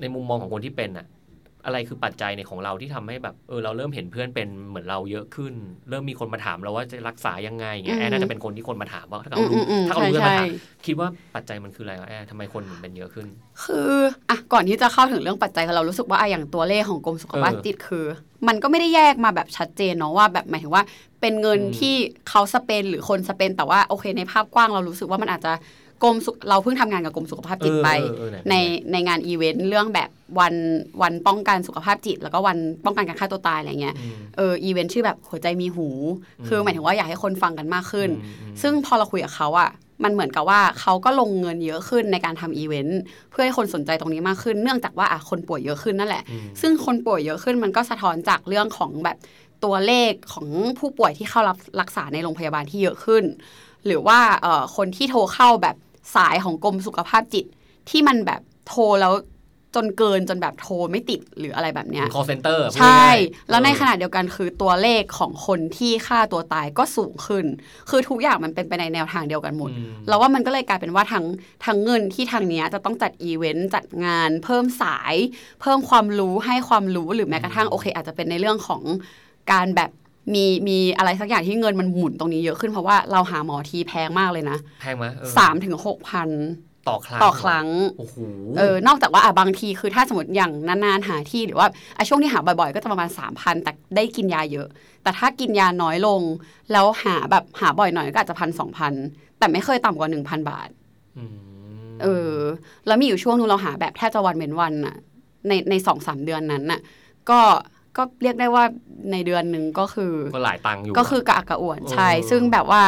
[0.00, 1.06] ในมุมมองของคนที่เป็นอะ
[1.64, 5.54] อะไรคือปัจจัยในของเราที่ทำให้แบบเออเราเริ่มเห็นเพื่อนเป็นเหมือนเราเยอะขึ้น
[5.90, 10.48] เริ่มมีคนมาถามเราว่าจะรักษายังไงเงี้ยอืมแอร์น่าจะเป็นคนที่คนมาถามว่าถ้าอืเขามรู้อืมถ้าเขารู้ใช่จะมาใช่ถาม
[10.86, 13.26] คิดว่าปัจจัยมันคืออะไรวะแอร์ทำไมคนถึงเป็นเยอะขึ้น
[13.62, 13.92] คือ
[14.28, 18.06] อะก่อนที่จะเข้าถึงเรื่องปัจจัยเรารู้สึกว่าอะอย่างตัวเลขของกรมสุขภาพเออจิตคือ
[18.48, 20.82] มันก็ไม่ได้แยกมาแบบชัดเจนเนาะว่าแบบหมายถึงว่า
[21.20, 21.94] เป็นเงินอืมที่
[22.28, 25.52] เขาสเปนหรือคนสเปนแต่ว่าโอเคในภาพกว้างเรารู้สึกว่ามันอาจจะ
[26.02, 28.54] กรมสุขเราเพิ่งทำงานกับกรมสุขภาพจิตไปเออเออเออไหนใน
[28.92, 30.10] ในงานอีเวนต์เรื่องแบบ
[30.40, 30.54] วัน
[31.02, 35.88] วันป้องกันสุขภาพจิต แล้วก็วันป้องกันการฆ่าตัวตายอะไรเงี้ยอืมเอออีเวนต์ชื่อแบบหัวใจมีหู
[36.40, 39.70] อืมคือหมายถึงว่าอยากให้คนฟังกันมากขึ้นอืมอืมซึ่งพอเราคุยกับเขาอะ
[40.04, 49.16] มันเหมือนกับว่าเขาก็ลงเงินเยอะขึ้นในการทำอีเวนต์เพื่อให้คนสนใจตรงนี้มากขึ้น เนื่องจากว่าอะคนป่วยเยอะขึ้นนั่นแหละอืมซึ่งคนป่วยเยอะขึ้นมันก็สะท้อนจากเรื่องของแบบ
[49.64, 53.24] ตัวเลขของผู้ป่วยที่เข้ารับรักษาในโรงพยาบาลที่เยอะขึ้น
[53.86, 55.76] หรือว่าเอ่อคนที่โทรเข้าแบบ
[56.16, 57.44] สายของกรมสุขภาพจิต
[57.90, 59.14] ที่มันแบบโทรแล้ว
[59.78, 67.46] จนเกินจนแบบโทรไม่ติดหรืออะไรแบบเนี้ย call center พูดใช่ง่ายๆแล้วในเออขณะเดียวกันคือตัวเลขของคนที่ฆ่าตัวตายก็สูงขึ้น
[67.90, 71.24] คือทุกอย่างมันเป็นไปในแนวทางเดียวกันหมดอืมเราว่ามันก็เลยกลายเป็นว่าทั้ง
[71.64, 75.14] ทั้งเงินที่ทางเนี้ยจะต้องจัดอีเวนต์จัดงาน เพิ่มสาย
[75.60, 78.82] เพิ่มความรู้ให้ความรู้หรือแม้กระทั่งโอเค อาจจะเป็นในเรื่องของ
[79.52, 79.90] การแบบ
[80.32, 86.28] มีมีอะไรสักอย่างที่เงินมันหมุนตรงนี้เยอะขึ้นเพราะว่าเราหาหมอทีแพงมากเลยนะแพงไหมเออสามถึงหกพัน
[86.88, 88.16] ต่อครั้งต่อครั้งโอ้โห
[88.58, 94.68] เออนอกจากว่าอะบางทีคือถ้าสมมติอย่างนานๆหาที่หรือว่าอะช่วงที่หาบ่อยๆ ก็จะประมาณ 3,000 แต่ได้กินยาเยอะ
[95.02, 96.20] แต่ถ้ากินยาน้อยลง
[96.72, 98.92] แล้วหาแบบหาบ่อยหน่อยก็อาจจะพันสองพัน
[99.38, 100.68] แต่ไม่เคยต่ำกว่า 1,000 บาท
[101.28, 101.30] ม
[102.02, 102.34] เออ
[102.86, 104.96] แล้วมีอยู่ช่วงนึงเราหาแบบแทบจะวันเว้นวันน่ะ
[105.48, 106.80] ในในสองสามเดือนนั้นน่ะ
[107.30, 107.40] ก็
[107.96, 108.64] ก็เรียกได้ว่า
[109.12, 112.82] ในเดือนหนึ่งก็คือก็หลายตังค์อยู่ ก็คือกระอักกระอ่วนใช่เออซึ่งแบบว่า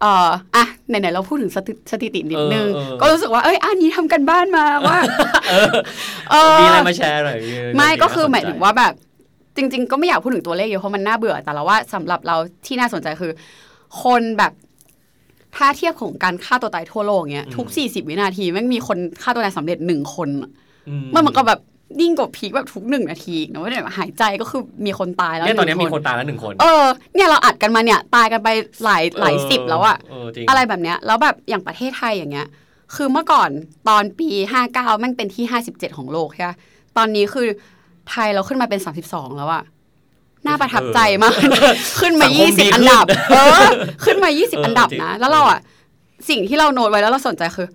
[0.00, 4.98] เอ่ออะไหนๆเราพูดถึงสถิสถิตินิดนึงเออเออก็รู้สึกว่าเอ้ยอันนี้ทำกันบ้านมาว่า
[6.30, 7.38] เออมีอะไรมาแชร์หน่อย
[7.76, 8.92] ไม่ก็คือน่สนใจหมายถึงว่าแบบ
[9.56, 13.32] จริง ๆ ก็ไม่อยากพูดถึงตัวเลขเยอะเพราะมันน่าเบื่อแต่เราว่าสำหรับเราที่น่าสนใจคือ
[14.02, 14.52] คนแบบ
[15.56, 20.50] ถ้าเทียบของการฆ่าตัวตายทั่วโลกเนี้ยทุก 40 วินาทีแม่งมีคนฆ่าตัวตายสำเร็จหนึ่งคนอะ
[20.88, 21.60] อืมันเหมือนกับแบบ
[22.00, 28.48] ยิ่งกว่าพีคแบบทุกหนึ่งนาทีอีกนะว่าเนี่ยหายใจก็คือมีคนตายแล้วเนี่ยตอนนี้หงมีคนตายแล้วหนึ่งคน เออเนี่ยเราอัดกันมาเนี่ยตายกันไป
[28.84, 32.48] หลายหลายสิบแล้วอะเออจริงอะไรแบบเนี้ยแล้วแบบอย่างประเทศไทยอย่างเงี้ย
[32.94, 33.50] คือเมื่อก่อน
[33.88, 34.28] ตอนปี
[34.64, 36.56] 59แม่งเป็นที่57ของโลกใช่ปะ
[36.96, 37.46] ตอนนี้คือ
[38.10, 39.62] ไทยเราขึ้นมาเป็น32แล้วอะ
[40.46, 41.34] น่าประทับใจมาก
[42.00, 43.36] ขึ้นมาสังคมดี20อันดับขึ้นเอ
[43.68, 43.70] อ
[44.04, 45.58] ขึ้นมาเออ20อันดับจริงนะ แล้วเราอะ
[46.28, 47.68] สิ่งที่เราโน้ตไว้แล้วเราสนใจคือ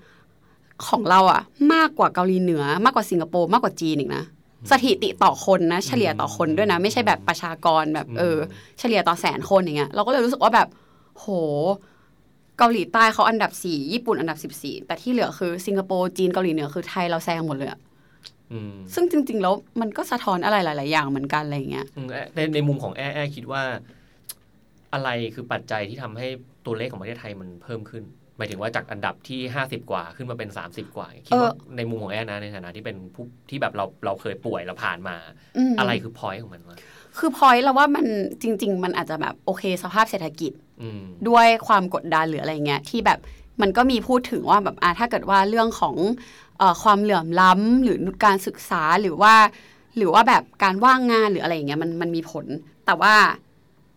[0.88, 1.42] ของเราอะ
[1.74, 4.24] มากกว่าเกาหลีเหนือ มากกว่าสิงคโปร์มากกว่าจีนอีกนะ
[4.72, 8.38] สถิติต่อคนนะ เฉลี่ยต่อคนด้วยนะ ไม่ใช่แบบประชากรแบบเออ
[8.80, 10.68] เฉลี่ยต่อแสนคนอย่างเงี้ยเราก็เลยรู้สึกว่าแบบ
[11.16, 11.28] โห
[12.58, 17.80] เกาหลีใต้เขาอันดับสี่ญี่ปุ่นอันดับสิบสี่แต่ที่เหลือคือสิงคโปร์จีนเกาหลีเหนือคือไทยเราแซงหมดเลยอะ
[18.52, 23.64] อืมซึ่งจริง ๆ แล้วมันก็สะท้อนอะไรหลาย ๆ อย่างเหมือนกันอะไรอย่างเงี้ยอืมแอในในมุมของแอแอคิดว่า
[24.94, 26.28] อะไรคือปัจจัยที่ทำให้
[26.66, 28.04] ตัวเลขของประเทศไทยมันเพิ่มขึ้น
[28.40, 35.16] หมายถึงว่าจากอันดับที่ห้าสิบกว่าขึ้นมาเป็นสามสิบกว่าคิดว่าเออในมุมของแอนะในฐานะที่เป็นผู้ที่แบบเราเราเคยป่วยเราผ่านมา
[35.72, 36.78] มอะไรคือพอยต์ของมันวะ
[37.18, 38.06] คือพอยเราว่ามัน
[38.42, 43.20] จริง ๆ มันอาจจะแบบโอเคสภาพเศรษฐกิจอืมด้วยความกดดันหรืออะไรเงี้ยที่แบบ
[43.62, 45.96] มันก็มีพูดถึงว่าแบบอะถ้าเกิดว่าเรื่องของ
[46.58, 49.34] เอ่อความเหลื่อมล้ำหรือการศึกษาหรือว่า
[49.98, 52.46] หรือว่าแบบการว่างงานหรืออะไรอย่างเงี้ยมันมันมีผล
[52.86, 53.16] แต่ว่า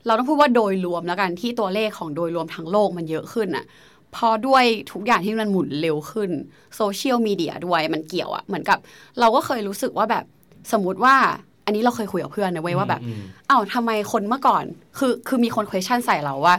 [0.06, 6.30] เราต้องพูดว่าโดยรวมแล้วกันที่ตัวเลขของโดยรวมทั้งโลกมันเยอะขึ้นอะเพอด้วยทุกอย่างที่มันหมุนเร็วขึ้น
[6.76, 8.78] โซเชียลมีเดียด้วยมันเกี่ยวอะเหมือนกับ
[9.20, 10.24] เราก็เคยรู้สึกว่าแบบ
[10.72, 11.14] สมมติว่า
[11.64, 14.64] อันนี้เราเคยคุยกับเพื่อนนะเว้ยว่าแบบอืมอ้าวทำไมคนเมื่อก่อน
[14.98, 16.56] คือคือมีคน question ใส่เราว่า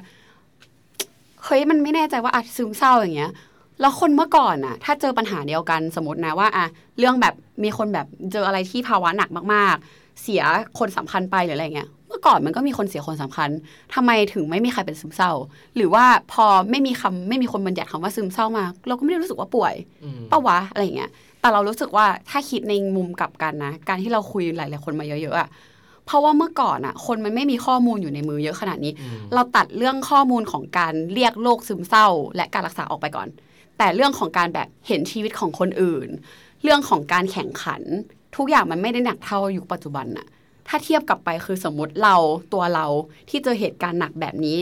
[1.46, 3.32] เฮ้ยมันไม่แน่ใจว่าอาจซึมเศร้าอย่างเงี้ย
[3.82, 6.66] แล้วคนเมื่อก่อนน่ะถ้าเจอปัญหาเดียวกันสมมตินะว่าอะ
[7.00, 10.42] เรื่องแบบมีคนแบบเจออะไรที่ภาวะหนักมาก ๆ เสีย
[10.80, 13.50] คนสำคัญไปหรืออะไรเงี้ยเมื่อ ก่อนมันก็มีคนเสียคนสำคัญ
[13.94, 15.32] ทำไมถึงไม่มีใครเป็นซึมเศร้า
[15.76, 25.50] หรือว่าพอไม่มีคำไม่มีคนบัญญัติคำว่าซึมเศร้ามา เราก็ไม่ได้รู้สึกว่าป่วยอืมปะวะอะไรอย่างเงี้ยแต่เรารู้สึกว่าถ้าคิดในมุมกลับกันนะ การที่เราคุยหลาย ๆ คนมาเยอะๆอะ
[26.06, 33.28] เพราะว่าเมื่อก่อนอะคนมันไม่มีข้อมูลอยู่ในมือเยอะขนาดนี้อืมเราตัดเรื่องข้อมูลของการเรียกโรคซึมเศร้า และการรักษาออกไปก่อน
[33.78, 36.10] แต่เรื่องของการแบบเห็นชีวิตของคนอื่น
[36.64, 37.82] เรื่องของการแข่งขัน
[38.36, 40.28] ทุกอย่างมันไม่ได้หนักเท่ายุคปัจจุบันน่ะ
[40.68, 42.16] ถ้าเทียบกลับไปคือสมมติเรา
[42.54, 42.86] ตัวเรา
[43.30, 44.58] ที่เจอเหตุการณ์หนักแบบนี้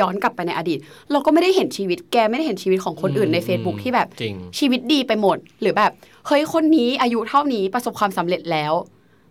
[0.00, 0.78] ย้อนกลับไปในอดีต
[1.10, 5.90] เราก็ไม่ได้เห็นชีวิตแกไม่ได้เห็นชีวิตของคนอื่นใน Facebook ที่แบบจริงชีวิตดีไปหมด หรือแบบ
[6.26, 8.74] เฮ้ยคนนี้อายุเท่านี้ประสบความสำเร็จแล้ว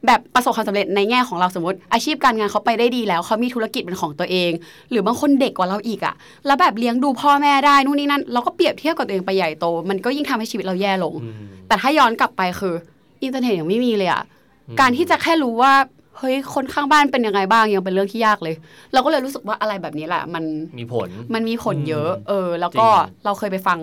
[0.05, 4.51] แบบประสบความสำเร็จในแง่ของเราสมมติ อาชีพการงานเขาไปได้ดีแล้วเขามีธุรกิจเป็นของตัวเอง
[4.89, 11.33] หรือบางคนเด็กกว่าเราอีกอะแล้วแบบเลี้ยงดูพ่อแม่ได้นู่นนี่นั่นเราก็เปรียบเทียบกับตัวเองไปใหญ่โต มันก็ยิ่งทำให้ชีวิตเราแย่ลงอืม
[11.67, 12.75] แต่ถ้าย้อนกลับไปคือ
[13.23, 14.23] อินเทอร์เน็ตยังไม่มีเลยอะ
[14.69, 15.73] อืมการที่จะแค่รู้ว่า
[16.19, 18.56] เฮ้ยคนข้างบ้านเป็นยังไงบ้างยังเป็นเรื่องที่ยากเลย
[18.93, 20.43] เราก็เลยรู้สึกว่าอะไรแบบนี้แหละ มัน
[20.80, 23.80] มีผลมันมีผลเยอะอืมเออ แล้วก็จริงเราเคยไปฟัง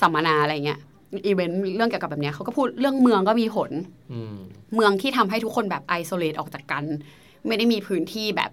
[0.00, 0.78] สัมมนาอะไรเงี้ย
[1.26, 3.70] อีเวนต์เรื่องเกี่ยวกับแบบเนี้ยเขาก็พูดเรื่องเมืองก็มีผล
[4.12, 4.34] อืม
[4.74, 6.84] เมืองที่ทำให้ทุกคนแบบ isolate ออกจากกัน
[7.46, 8.50] ไม่ได้มีพื้นที่แบบ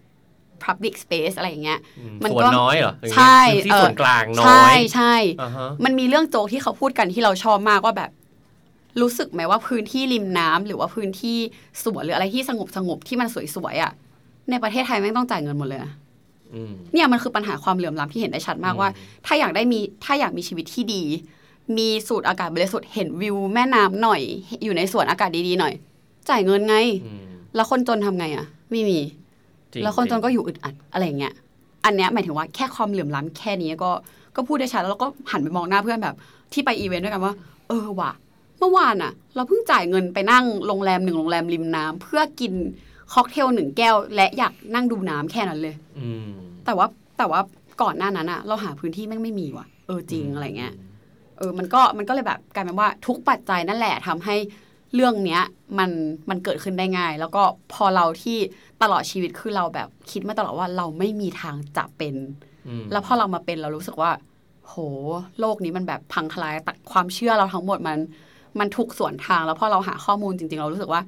[0.64, 8.12] public space อะไรอย่างเงี้ยอืมมันส่วนก็น้อยเหรอ ใช่พื้นที่เออส่วนกลางน้อใช่ยใช่อ่าฮะมันมีเรื่องโจกที่เขาพูดกันที่เราชอบมากว่าแบบ
[9.02, 11.38] รู้สึกไหมว่าพื้นที่ริมน้ำหรือว่าพื้นที่
[11.84, 13.92] สวนหรืออะไรที่สงบสงบๆที่มันสวยๆอะ
[14.50, 15.92] ในประเทศไทยแม่งต้องจ่ายเงินหมดเลยนะ
[16.54, 18.90] อืมเนี่ยมันคือปัญหาความเหลื่อมล้ำที่เห็นได้ชัดมากอืมว่า
[19.26, 21.04] ถ้าอยากได้มีถ้าอยากมีชีวิตที่ดี
[21.78, 24.22] มีสูตรอากาศบริสุทธิ์เห็นวิวแม่น้ำหน่อย
[24.64, 25.74] อยู่ในสวนอากาศดีๆหน่อย
[26.30, 26.76] จ่ายเงินไง
[27.06, 27.24] อืม
[27.56, 29.00] แล้วคนจนทำไงอะ ไม่มี
[29.74, 31.34] จริงแล้วคนจนจริงก็อยู่อึดอัดอะไรอย่างเงี้ย
[31.86, 33.92] อันเนี้ยหมายถึงว่าแค่ความเหลื่อมล้ำแค่นี้ก็
[34.36, 36.16] ก็พูดได้ชัดแล้วเราก็หันไปมองหน้าเพื่อนแบบ
[36.54, 37.34] ที่ไปอีเวนต์ด้วยกันว่า
[37.68, 42.54] เออว่ะเมื่อวานอะเราเพิ่งจ่ายเงินไปนั่งโรงแรมหนึ่งโรงแรมริมน้ำเพื่อกิน
[43.14, 46.28] ค็อกเทลหนึ่งแก้ว และอยากนั่งดูน้ำแค่นั้นเลยอืม
[46.66, 47.42] แต่ว่าแต่ว่า
[47.82, 50.74] ก่อนหน้านั้นอะเราหาพื้นที่แม่งไม่มีว่ะเออจริงอะไรเงี้ย
[51.38, 54.36] เออมันก็มันก็เลยแบบกลายเป็นว่าทุกปัจจัยนั่นแหละทำให้
[54.96, 55.42] เรื่องเนี้ย
[55.80, 55.92] มัน
[56.30, 58.38] มันเกิดขึ้นได้ง่าย แล้วก็พอเราที่
[58.82, 62.16] ตลอดชีวิตคือเราแบบคิดมาตลอดว่าเราไม่มีทางจะเป็น
[62.68, 64.12] อืมแล้วพอเรามาเป็นเรารู้สึกว่า
[64.68, 64.76] โห
[65.40, 68.00] โลกนี้มันแบบพังทลายตัดความเชื่อเราทั้งหมดมัน
[68.60, 71.02] มันถูกสวนทางแล้วพอเราหาข้อมูลจริง ๆ เรารู้สึกว่า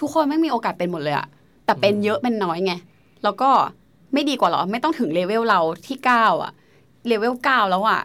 [0.00, 1.26] ทุกคนไม่งมีโอกาสเป็นหมดเลยอะ
[1.64, 2.72] แต่เป็นเยอะเป็นน้อยไง
[3.24, 3.50] แล้วก็
[4.12, 6.52] ไม่ดีกว่าเหรอ ไม่ต้องถึงเลเวลเราที่เก้าอะ
[7.06, 8.00] เลเวลเก้าแล้วอะ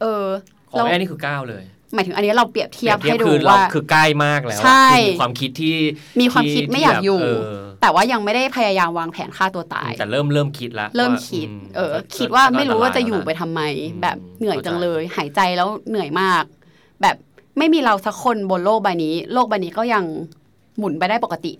[0.00, 0.24] เออ
[0.70, 5.76] ของเราแอนนี่คือก้าวเลยหมายถึงอันนี้เราเปรียบเทียบปรีให้บดูคือเราว่าคือใกล้มากแล้วอะใช่คือมีความคิดที่
[6.20, 13.60] มีความคิดที่ไม่อยากอยู่ที่แบบเแต่ว่ายังไม่ได้พยายามวางแผนฆ่าตัวตาย แต่เริ่มเริ่มคิดแล้วเริ่มว่าคิดมเออก็คิดว่าก็ไม่รู้ว่าจะอยู่นตไปรทำไม
[13.92, 16.44] อืมแบบเหนื่อยเข้าใจจังเลย หายใจแล้วเหนื่อยมาก
[17.02, 17.16] แบบ
[17.58, 20.04] ไม่มีเราสักคนบนโลกใบนี้ โลกใบนี้ก็ยัง
[20.78, 21.52] หมุนไปได้ปกติ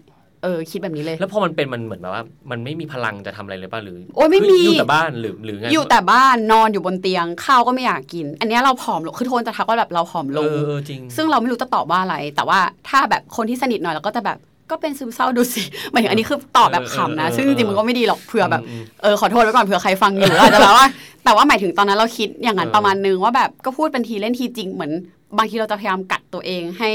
[0.45, 14.39] เออ คิดแบบนี้เลย แล้วพอมันเป็นมันเหมือนแบบว่า มันไม่มีพลังจะทำอะไรเลยป่ะหรือโอ้ยไม่มีอยู่แต่บ้านหรือหรือไงอยู่แต่บ้านนอนอยู่บนเตียงข้าวก็ไม่อยากกิน อันเนี้ยเราผอมลงคือโทนจะทักว่าแบบเราผอมลเองอเออจริง ซึ่งเราไม่รู้จะตอบว่าอะไร แต่ว่าถ้าแบบคนที่สนิทหน่อยเราก็จะแบบ
[14.71, 20.87] ก็เป็นซึมเศร้าดูสิหมายถึงอันนี้คือตอบแบบขำนะเออเออซึ่งจริงๆมันก็ไม่ดีหรอกเผื่อแบบอืมเออขอโทษไว้ก่อนเผื่อใครฟังอยู่อาจจะแบบว่า
[21.25, 24.93] แต่ว่าหมายถึงตอนนั้นเราคิดอย่างนั้นเออประมาณนึงว่าแบบก็พูดเป็นทีเล่นทีจริงเหมือน
[25.39, 26.91] บางทีเราจะพยายามกัดตัวเองให้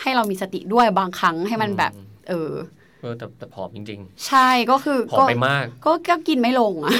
[0.00, 1.92] ให้เรามีสติด้วยบางครั้งให้มันแบบ
[2.28, 2.52] เออ
[3.02, 6.92] เออแต่แต่ผอมจริงใช่ก็คือๆผอมก็ไปมาก ก็ก็กินไม่ลงอะ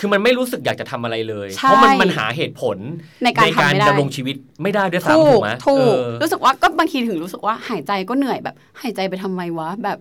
[0.00, 2.76] คือมันไม่รู้สึกอยากจะทำอะไรเลยใช่เพราะมันมันหาเหตุผล
[3.24, 9.98] ในการทำไม่ได้ดำรงชีวิตไม่ได้ด้วยถูซ้ำถูกกไหมถูกเออรู้สึกว่าก็บางทีถึงรู้สึกว่าหายใจก็เหนื่อยแบบ หายใจไปทำไมวะแบบ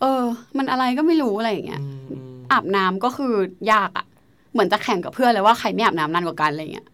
[0.00, 0.22] เออ
[0.56, 3.34] มันอะไรก็ไม่รู้อะไรอย่างเงี้ยอืมอืมอาบน้ำก็คือ
[3.72, 4.06] ยากอะ
[4.52, 6.86] เหมือนจะแข่งกับเพื่อนเลยว่าใครไม่อาบน้ำนานกว่ากันอะไรเงี้ย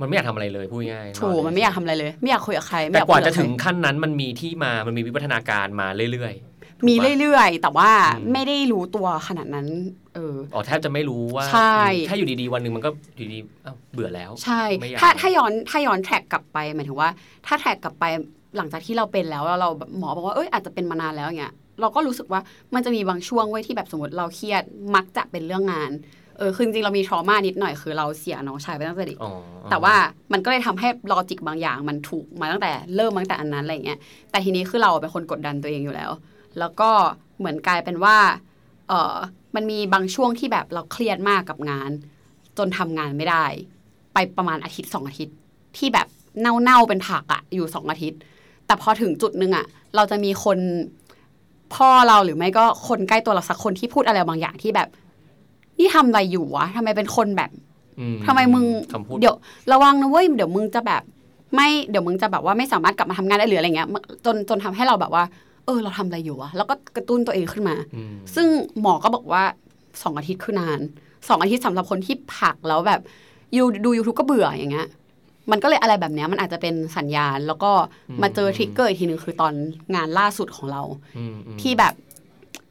[0.00, 9.66] มันไม่อยากทำอะไรเลยพูดง่ายๆถูกมันไม่อยากทำอะไรเลย ไม่อยากคุยกับใครไม่แต่อยากกว่าคุยจะบใครถึงขั้นนั้นมันมีที่มามันมีวิวัฒนาการมาเรื่อยๆ มีถูกปะเรื่อยๆ แต่ว่าอืมไม่ได้รู้ตัวขนาดนั้น
[10.14, 11.76] เอออ๋อแทบจะไม่รู้ว่าใช่
[12.06, 17.10] แค่อยู่ดีๆวันหนึ่งมันก็อยู่ดีๆอ้าวเบื่อแล้ว ใช่ไม่อยากถ้าถ้าย้อนถ้าย้อนแทร็กกลับไปหมายถึงว่า
[17.46, 18.04] ถ้าแทร็กกลับไป
[18.56, 22.40] หลังจากที่เราเป็นแล้วแล้วเราแบบหมอบอกว่าเอ้ยอาจจะเป็นมานานแล้วอย่างเงี้ยเราก็รู้สึกว่า
[22.74, 24.62] มันจะมีบางช่วงไว้ยที่แบบสมมติเราเครียด
[24.94, 25.90] มักจะเป็นเรื่องงาน
[26.38, 29.32] เออคือจริงๆเรามีทรมานิดหน่อยคือเราเสียน้องชายไปตั้งแต่เด็กอ๋อ
[29.70, 29.94] แต่ว่า
[30.32, 33.98] มันก็เลยทำให้ลอจิกบางอย่างมันถูกมาตั้งแต่เริ่มมาตั้งแต่อันนั้นอะไรเงี้ย
[34.30, 36.10] แต่ทีนี้คือเราเป็นคนกดดันตัวเองอยู่แล้ว
[36.58, 36.90] แล้วก็
[37.38, 38.16] เหมือนกลายเป็นว่า
[38.88, 39.14] เออ
[39.54, 41.90] มันมีบางช่วงที่แบบเราเครียดมากกับงาน
[42.58, 43.44] จนทำงานไม่ได้
[44.14, 45.34] ไปประมาณอาทิตย์สองอาทิตย์
[45.76, 46.06] ที่แบบ
[46.40, 48.18] เน่าๆเป็นผักอะอยู่สองอาทิตย์
[48.66, 49.66] แต่พอถึงจุดหนึ่งอะ
[49.96, 50.58] เราจะมีคน
[51.74, 54.88] พ่อเราหรือไม่ก็คนใกล้ตัวเราสักคนที่พูดอะไรบางอย่างที่แบบ
[55.78, 57.50] นี่ทำอะไรอยู่วะทำไมเป็นคนแบบ
[58.00, 59.34] อืทำไมมึงคำพูดเดี๋ยว
[59.72, 61.02] ระวังนะเว้ยเดี๋ยวมึงจะแบบ
[61.54, 63.88] ไม่เดี๋ยวมึงจะแบบว่าไม่สามารถกลับมาทำงานได้หรืออะไรเงี้ย
[64.24, 65.24] จนจนทำให้เราแบบว่า
[65.66, 68.46] เออ เราทำอะไรอยู่วะแล้วก็กระตุ้นตัวเองขึ้นมาอืมซึ่ง
[68.80, 69.42] หมอก็บอกว่า
[70.02, 70.80] สองอาทิตย์คือนาน
[71.28, 73.00] สองอาทิตย์สำหรับคนที่ผักแล้วแบบ
[73.56, 74.88] ยูดูยูทูบก็เบื่ออย่างเงี้ย
[75.50, 77.70] มันก็เลยอะไรแบบเนี้ยมันอาจจะเป็นสัญญาณ แล้วก็
[78.22, 79.52] มาเจอ trigger อีกทีหนึ่งคือตอน
[79.94, 80.82] งานล่าสุดของเรา
[81.16, 81.94] อืมอืมที่แบบ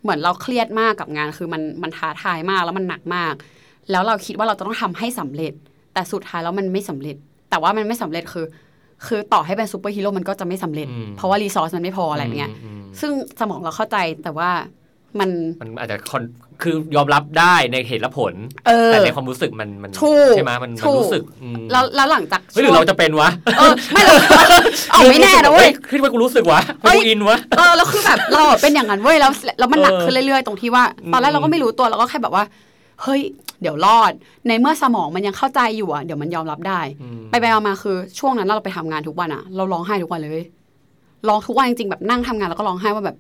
[0.03, 3.33] เหมือนเราเครียดมากกับงาน คือมันมันท้าทายมากแล้วมันหนักมาก
[3.91, 5.53] แล้วเราคิดว่าเราจะต้องทำให้สำเร็จ
[5.93, 7.15] แต่สุดท้ายแล้วมันไม่สำเร็จ
[7.49, 8.45] แต่ว่ามันไม่สำเร็จคือ
[9.07, 10.87] คือต่อให้เป็นซูเปอร์ฮีโร่มันก็จะไม่สำเร็จ
[11.17, 14.49] เพราะว่า resource มันไม่พออะไรอย่างเงี้ยมมซึ่งสมองเราเข้าใจแต่ว่า
[15.19, 15.29] มัน
[15.61, 15.97] มันอาจจะ
[16.63, 18.34] คอนคือยอมรับได้ในเหตุและผล
[18.67, 24.15] เออแต่ในความรู้สึกมันมันถูกใช่ไหมมันถูมันกรู้สึกอืมแล้วแล้วหลังจากเฮ้ยหรือเราจะเป็นวะเออไม่เรา
[24.91, 32.43] เอาไม่แน่นะเว้ยขึ้นไปกูรู้สึกวะเฮ้ยกูอินวะเออแล้วคือแบบเราอะเป็นอย่างนั้นเว้ยแล้วแล้วมันหนักเออขึ้นเรื่อยๆ ตรงที่ว่า ตอนแรกเราก็ไม่รู้ตัวเราก็แค่แบบว่า
[33.04, 33.21] เฮ้ย
[33.62, 34.12] เดี๋ยวรอด
[34.47, 40.45] ในเมื่อสมองมันยังเข้าใจอยู่อะเดี๋ยวมันยอมรับได้อืมไปไปมาๆคือช่วงนั้นเราไปทำงานทุกวันอะ เราร้องไห้ทุกวันเลย
[41.28, 43.17] ร้องทุกวันจริงๆแบบนั่งทำงานแล้วก็ร้องไห้ว่าแบบ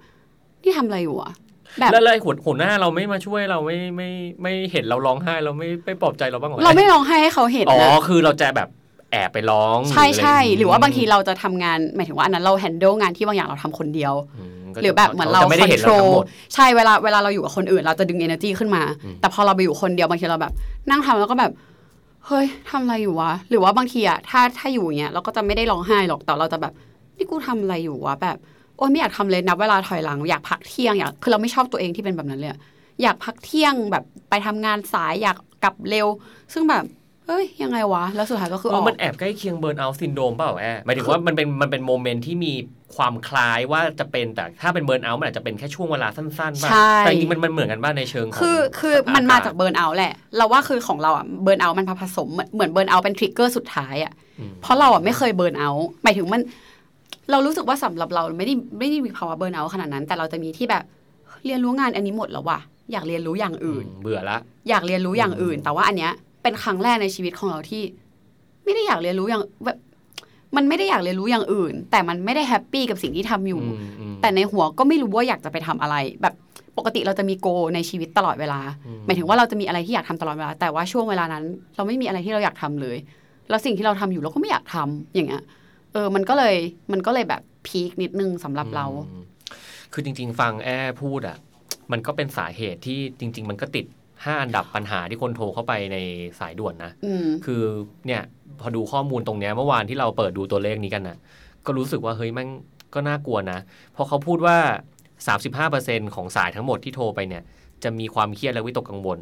[0.63, 1.31] นี่ทำอะไรอยู่อะ
[1.79, 4.09] แบบแล้วเลยหัวหัวหน้าเราไม่มาช่วยเราไม่ไม่
[4.41, 8.69] ไม่เห็นเราร้องไห้เราไม่ไม่ปลอบใจเราบ้างเหรอเราไม่ร้องไห้ให้เขาเห็นอ๋อนะคือเราจะแบบ
[9.11, 14.13] แอบไปร้อง ใช่ใช่ะไหรือว่าบางทีเราจะทำงานหมายถึงว่าอันนั้นเราแฮนเดิลงานที่บางอย่างเราทำคนเดียว
[14.63, 20.53] มก็หรือแบบเหมือนเราจะไม่ได้เห็นคอนโทรเราทั้งหมดใช่เวลาเวลาเราอยู่กับคนอื่น เราจะดึง energy ขึ้นมาอืมแต่พอเราไปอยู่คนเดียวบางทีเราแบบ
[20.89, 21.51] นั่งทำแล้วก็แบบ
[22.27, 26.73] เฮ้ยทำอะไรอยู่วะหรือว่าบางทีอะถ้าถ้าอยู่อย่างเงี้ยเราก็จะไม่ได้ร้องไห้หรอกแต่เราจะแบบ
[27.17, 28.37] นี่กูทำอะไรอยู่วะแบบ
[28.77, 32.59] โอ้ยไม่อยากทำเลยนับเวลาถอยหลัง อยากพักเที่ยงอยากคือเราไม่ชอบตัวเองที่เป็นแบบนั้นเลยอะ
[33.01, 36.07] อยากพักเที่ยงแบบไปทำงานสายอยากกลับเร็ว
[36.53, 36.83] ซึ่งแบบ
[37.27, 42.53] เฮ้ยยังไงวะ แล้วสุดท้ายก็คือเออออกมันแอบใกล้เคียง burnout syndrome เปล่าแอบหมายถึงว่ามันเป็นมันเป็น moment ที่มี
[42.95, 56.41] ความคล้ายว่าจะเป็นแต่ถ้าเป็น burnout มันอาจจะเป็นแค่ช่วงเวลาสั้นๆป่ะใช่แต่จริงๆมันมันเหมือนกันบ้างในเชิงของคือคือมันมาจาก burnout แหละ เราว่าคือของเราอะ burnout มันผสมเหมือนเหมือน burnout เป็น trigger สุดท้ายอะอืมเพราะเราอะไม่เคย burnout หมายถึงมัน
[57.31, 60.83] เรารู้สึกว่าสำหรับเราไม่ได้ไม่ได้มีภาวะเบิร์นเอาท์ขนาดนั้น แต่เราจะมีที่แบบ
[61.45, 62.59] เรียนรู้งานอันนี้หมดแล้วว่ะ
[62.91, 64.37] อยากเรียนรู้อย่างอื่นอืมเบื่อละ
[64.69, 66.11] อยากเรียนรู้อย่างอื่นอืมแต่ว่าอันเนี้ย
[66.43, 67.81] เป็นครั้งแรกในชีวิตของเราที่
[68.63, 69.77] ไม่ได้อยากเรียนรู้อย่างแบบ
[70.55, 76.33] มันไม่ได้อยากเรียนรู้อย่างอื่น แต่มันไม่ได้แฮปปี้กับสิ่งที่ทำอยู่มอืมแต่ในหัวก็ไม่รู้ว่าอยากจะไปทำอะไร แบบ
[76.77, 81.43] ปกติเราจะมีโกในชีวิตตลอดเวลาอืมหมายถึงว่าเราจะมีอะไรที่อยากทำตลอดเวลา แต่ว่าช่วงเวลานั้น
[81.75, 82.97] เราไม่มีอะไรที่เราอยากทำเลย
[83.49, 85.43] แล้วสิ่งที่เราทำอยู่เราก็ไม่อยากทำอย่างเงี้ย
[85.93, 86.55] เออมันก็เลย
[86.91, 89.23] มันก็เลยแบบพีคนิดนึงสำหรับเราอืม
[89.93, 90.69] คือจริง ๆ ฟังแอ
[91.01, 91.37] พูดอะ
[91.91, 93.85] มันก็เป็นสาเหตุที่จริง ๆ มันก็ติด
[94.25, 95.97] ห้าอันดับปัญหาที่คนโทรเข้าไปใน
[96.39, 97.61] สายด่วนนะอืมคือ
[98.07, 98.21] เนี่ย
[98.61, 101.17] พอดูข้อมูลตรงเนี้ยเมื่อวานที่เราเปิดดูตัวเลขนี้กันนะ
[101.65, 102.47] ก็รู้สึกว่าเฮ้ยแมัน
[102.93, 103.59] ก็น่ากลัวนะ
[103.93, 104.57] เพราะเขาพูดว่า
[105.37, 107.43] 35%ของสายทั้งหมดที่โทรไปเนี่ย
[107.83, 109.19] จะมีความเครียดและวิตกกังวล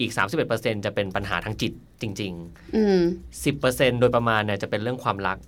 [0.00, 0.12] อีก
[0.48, 2.32] 31%จะเป็นปัญหาทางจิตจริง
[2.76, 5.38] อืมๆ10%โดยประมาณเนี่ยจะเป็นเรื่องความรัก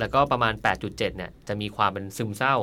[0.00, 2.56] แล้วก็ประมาณ 8.7เนี่ยจะมีความเป็นซึมเศร้า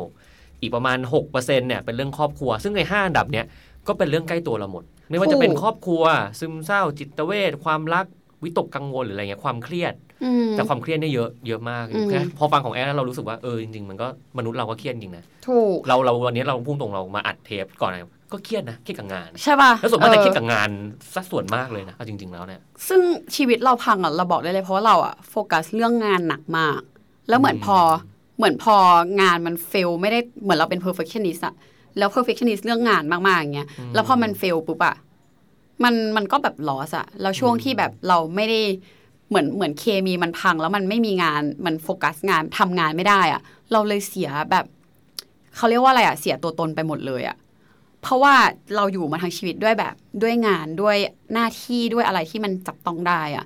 [0.62, 3.46] อีกประมาณ6%เนี่ยเป็นเรื่องครอบครัว ซึ่งใน5อันดับเนี่ย
[3.88, 6.04] ก็เป็นเรื่องใกล้ตัวเราหมด ไม่ว่าจะเป็นถูกครอบครัว
[6.40, 8.06] ซึมเศร้า จิตเวชความรัก
[8.44, 20.70] วิตกกังวลหรืออะไรเงี้ยความเครียดอืมแต่ความเครียดเนี่ยเยอะเยอะมากอืมแค่พอฟังของแอนแล้วเรารู้สึกว่าเออจริงๆมันก็มนุษย์เราก็เครียดจริงนะถูกเราเราวันนี้เราพูดตรงเรามาอัดเทปก่อนนะก็เครียดนะเครียดกับงานใช่ป่ะแล้วส่วนมากจะออเครียดกับงาน
[21.14, 23.02] สัดส่วนมากเลยนะเอาจริง ๆแล้วเนี่ยซึ่ง
[23.36, 26.82] ชีวิตเราพังอะเราบอกได้เลยเพราะว่าเราอะโฟกัสเรื่องงานหนักมาก
[27.30, 27.80] แล้วเหมือนอืมพอ
[28.38, 28.76] เหมือนพอ
[29.22, 31.56] งานมันเฟลไม่ได้เหมือนเราเป็น perfectionist อะ
[31.98, 34.96] แล้ว perfectionist เรื่องงานมากๆอย่างเงี้ยแล้วพอมันเฟลปุ๊บอะ
[35.84, 38.62] มันมันก็แบบลอสอะแล้วช่วงที่แบบเราไม่ได้
[39.30, 44.66] เหมือนเหมือนเคมีมันพัง แล้วมันไม่มีงานมันโฟกัสงานทำงานไม่ได้อะเราเลยเสียแบบ
[45.56, 47.38] เขาเรียกว่าอะไรอะเสียตัวตนไปหมดเลยอะ
[48.02, 48.36] เพราะว่า
[48.76, 50.98] เราอยู่มาทั้งชีวิตด้วยแบบด้วยงานด้วย
[51.34, 53.46] หน้าที่ด้วยอะไรที่มันจับต้องได้อะ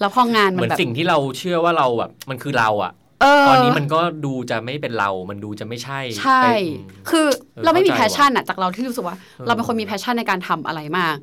[0.00, 3.07] แล้วพองานมันเหมือนแบบสิ่งที่เราเชื่อว่าเราแบบมันคือเราอะเออ
[3.48, 11.16] ตอนนี้มันก็ดูจะไม่เป็นเรา มันดูจะไม่ใช่ ใช่ไอ้อืมคือเออเราไม่มีเข้าแพใจชชั่นอะจากเราที่รู้สึกว่าเออเราเป็นคนมี passion ในการทำอะไรมาก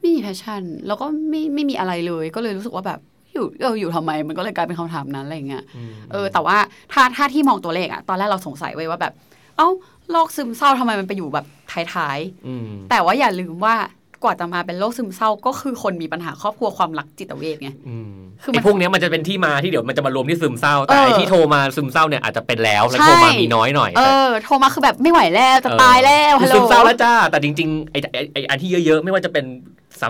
[0.00, 3.00] ไม่มี passion แล้วก็ไม่ไม่มีอะไรเลย ก็เลยรู้สึกว่าแบบ
[3.32, 6.56] อยู่เอออยู่ทำไมมันก็เลยกลายเป็นคำถามนั้นอะไรอย่างเงี้ยอืมเออ แต่ว่า
[6.92, 9.12] ถ้าถ้าที่มองตัวเลขอะตอนแรกเราสงสัยไว้ว่าแบบ
[9.56, 9.68] เอ้า
[10.10, 13.74] โรคซึมเศร้าทำไมมันไปอยู่แบบท้ายอืมๆแต่ว่าอย่าลืมว่า
[14.22, 29.44] กว่าจะมาเป็นโรคซึมเศร้าก็คือคนมีปัญหาครอบครัวความรักจิตเวชไงอืมคือมันไอ้พวกเนี้ยมันจะเป็นที่มาที่เดี๋ยวมันจะมารวมที่ซึมเศร้า แต่เออไอ้ที่โทรมาซึมเศร้าเนี่ยอาจจะเป็นแล้วแล้วใช่โทรมามีน้อยหน่อยเอแต่อโทรมาคือแบบไม่ไหวแล้วจะตายแล้วฮัลโหลซึมเศร้าแล้วจ้าแต่จริงๆไอ้ไอ้ไอ้อันที่เยอะๆ ไม่ว่าจะเป็น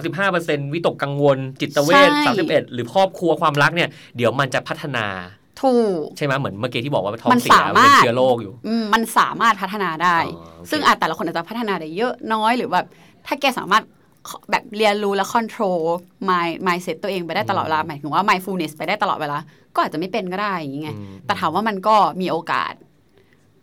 [0.00, 5.06] 35%วิตกกังวล จิตเวชใช่31 หรือครอบครัวความรักเนี่ย เดี๋ยวมันจะพัฒนา
[5.62, 12.86] ถูกใช่ไหมเหมือนเมื่อกี้ที่บอกว่ามันท้อมังเสียสามารถเป็นเชื้อโรคอยู่อืมมันสามารถพัฒนาได้อ๋อโอเคซึ่งอาจแต่ละคนอาจจะพัฒนาได้เยอะน้อยหรือแบบ
[13.26, 13.82] ถ้าแกสามารถ
[14.50, 15.80] แบบเรียนรู้และ control
[16.28, 19.38] mind mindset ตัวเองไปได้ตลอดเวลาหมายถึงว่า mindfulness ไปได้ตลอดเวลา
[19.74, 22.72] ก็อาจจะไม่เป็นก็ได้อย่างงี้ไงอืมแต่ถามว่ามันก็มีโอกาส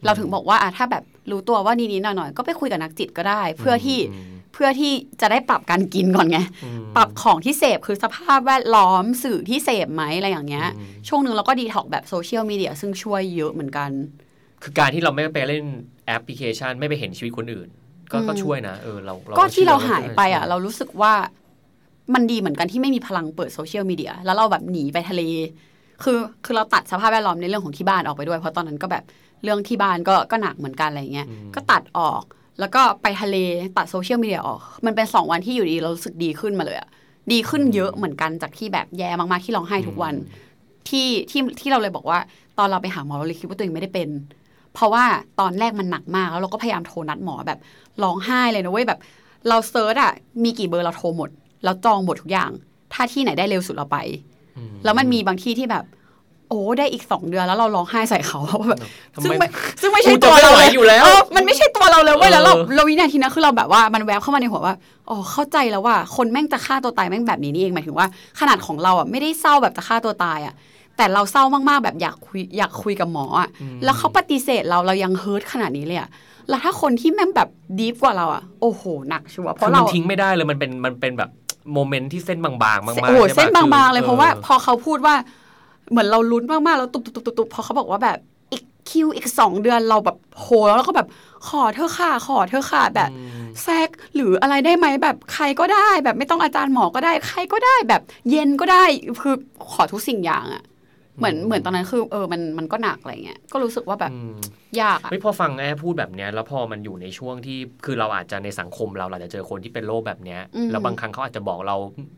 [0.06, 4.00] เราถึงบอกว่าอะถ้าแบบรู้ตัวว่านิดๆหน่อยๆก็ไปคุยกับนักจิตก็ได้ เพื่อที่
[4.34, 13.90] มเพื่อที่จะได้ปรับการกินก่อนไงอืมปรับของที่เสพคือสภาพแวดล้อมสื่อที่เสพไหมอะไรอย่างเงี้ยอืมช่วงหนึ่งเราก็ดีท็อกแบบโซเชียลมีเดียซึ่งช่วยเยอะเหมือนกัน
[14.64, 15.66] คือการที่เราไม่ไปเล่น
[16.06, 17.70] แอปพลิเคชัน ไม่ไปเห็นชีวิตคนอื่น
[18.12, 21.14] ก็อืมก็ช่วยนะเออเราเราก็ที่เราชื่อหายไปอะช่วยเรารู้สึกว่า
[22.14, 25.22] มันดีเหมือนกันที่ไม่มีพลังเปิดโซเชียลมีเดียแล้วเราแบบหนีไปทะเล
[26.04, 29.04] คือคือเราตัดสภาพแวดล้อมในเรื่องของที่บ้านออกไปด้วย เพราะตอนนั้นก็แบบ
[29.44, 32.24] เรื่องที่บ้านก็ก็หนักเหมือนกันอะไรเงี้ยอืมก็ตัดออก
[32.60, 33.36] แล้วก็ไปทะเล
[33.78, 36.90] ตัดโซเชียลมีเดียออก มันเป็นสองวันที่อยู่ดีเรารู้สึกดีขึ้นมาเลยอะ
[37.32, 40.16] ดีขึ้นเยอะเหมือนกันจากที่แบบแย่มากๆที่ร้องไห้ทุกวัน
[40.90, 42.20] ที่ที่ที่เราเลยบอกว่า
[42.58, 44.10] ตอนเราไปหาหมอเราเลยคิดว่าตัวเองไม่ได้เป็น
[44.74, 45.06] เพราะว่า
[45.40, 47.60] ตอนแรกมันหนักมากแล้วเราก็พยายามโทรนัดหมอแบบ
[48.04, 49.00] ร้องไห้เลยนะเว้ยแบบ
[49.50, 50.12] เราเซิร์ชอะ
[50.44, 51.30] มีกี่เบอร์เราโทรหมด
[51.66, 52.52] เราจองหมดทุกอย่าง
[52.94, 53.98] ถ้าที่ไหนได้เร็วสุดเราไป
[54.58, 55.86] อืมแล้วมันมีบางที่ที่แบบ
[56.50, 58.80] โอ้ได้อีกสองเดือนแล้วเราร้องไห้ใส่เขาว่าแบบ
[59.14, 59.48] ทำซึ่งไมไม่
[59.82, 64.76] ซึ่งไม่ใช่กูจะตัวเราไม่ไหวเลยอยู่แล้วเออมันไม่ใช่ตัวเราเลยเว้ยเออแล้วเราเราวินาทีนั้นคือเราแบบว่ามันแวบเข้ามาในหัวว่า
[65.10, 68.08] อ๋อเข้าใจแล้วว่าคนแม่งจะฆ่าตัวตายแม่งแบบนี้นี่เองหมายถึงว่า
[68.40, 70.54] ขนาดของเราอะไม่ได้เศร้าแบบจะฆ่าตัวตายอะ
[71.00, 76.10] แต่เราเศร้ามากๆ แบบอยากคุยอยากคุยกับหมออะอืมแล้วเขาปฏิเสธเราเรายัง hurt ขนาดนี้เลยอะ
[76.50, 77.50] แล้วถ้าคนที่แม่งแบบ
[77.80, 81.30] deep กว่าเราอะโอ้โหหนักชัวร์เพคือราะมัเรานทิ้งไม่ได้เลยมันเป็นมันเป็นแบบ
[81.74, 85.16] moment ที่เส้นบางๆมากๆโอ้โหใช่ปะเส้นบางๆเลยคือเพราะว่าออพอเขาพูดว่า
[85.92, 88.18] เหมือนเราลุ้นมากๆแล้วตุบตุบตุบตุบตุบพอเขาบอกว่าแบบ
[88.52, 91.08] อีกคิวอีกสองเดือนเราแบบโหแล้วเราก็แบบ
[91.48, 98.84] ขอเธอะค่ะขอเธอะค่ะแบบอืมแซกหรืออะไรได้ไหมแบบใครก็ได้ แบบไม่ต้องอาจารย์หมอก็ได้ ใครก็ได้แบบเย็นก็ได้
[99.22, 99.36] คือ
[99.72, 100.64] ขอทุกสิ่งอย่างอะ
[101.20, 104.40] เหมือนเหมือนตอนนั้นคือเออมันมันก็หนักอะไรเงี้ยก็รู้สึกว่าแบบอืม
[104.82, 111.78] ยากอะเฮ้ยพอฟังแอร์พูดแบบเนี้ยแล้วพอมันอยู่ในช่วงที่คือเราอาจจะในสังคมเราเราอาจจะเจอคนที่เป็นโรคแบบเนี้ยอืมแล้วบางครั้งเขาอาจจะบอกเรา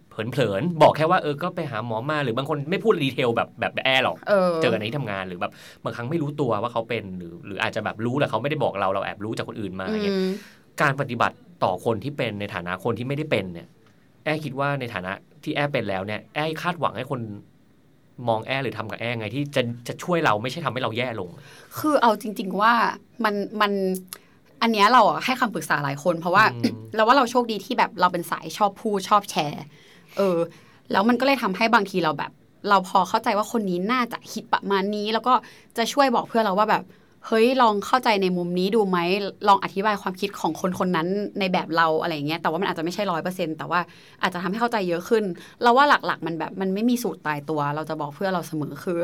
[0.09, 5.51] เผลอๆบอกแค่ว่าเออก็ไปหาหมอมาหรือบางคนไม่พูดดีเทลแบบแบบแอร์หรอกเออเจอในที่ทำงานหรือแบบ
[5.83, 10.31] บางครั้งไม่รู้ตัวว่าเขาเป็นหรือ หรืออาจจะแบบรู้แต่เขาไม่ได้บอกเราเราแอบรู้จากคนอื่นมาอือย่างเงี้ยม
[10.81, 13.67] การปฏิบัติต่อคนที่เป็นในฐานะคนที่ไม่ได้เป็นเนี่ย
[14.23, 15.11] แอร์คิดว่าในฐานะ
[15.43, 17.19] ที่แอร์เป็นแล้วเนี่ยแอร์คาดหวังให้คน
[18.27, 21.29] มองแอร์หรือทำกับแอร์ไงที่จะจะช่วยเราไม่ใช่ทำให้เราแย่ลง
[21.77, 22.73] คือเอาจริง ๆว่า
[23.23, 23.71] มันมัน
[24.61, 29.63] อันเนี้ยเราอะให้คำปรึกษาหลายคน เพราะว่าอืมเราว่าเราโชคดีที่แบบเราเป็นสายชอบพูดชอบแชร์
[30.17, 30.37] เออ
[30.91, 32.31] แล้วมันก็เลยทำให้บางทีเราแบบ
[32.69, 35.33] เราพอเข้าใจว่าคนนี้น่าจะคิดประมาณนี้ แล้วก็
[35.77, 36.83] จะช่วยบอกเพื่อนเราว่าแบบ
[37.27, 38.97] เฮ้ยลองเข้าใจในมุมนี้ดูไหม
[39.47, 41.07] ลองอธิบายความคิดของคนคนนั้น
[41.39, 43.79] ในแบบเราอะไรอย่างเงี้ยแต่ว่ามันอาจจะไม่ใช่ร้อยเปอร์เซ็นแต่ว่า
[44.21, 45.23] อาจจะทำให้เข้าใจเยอะขึ้น
[45.61, 48.99] เราว่าหลักๆ มันแบบมันไม่มีสูตรตายตัว เราจะบอกเพื่อนเราเสมอคือ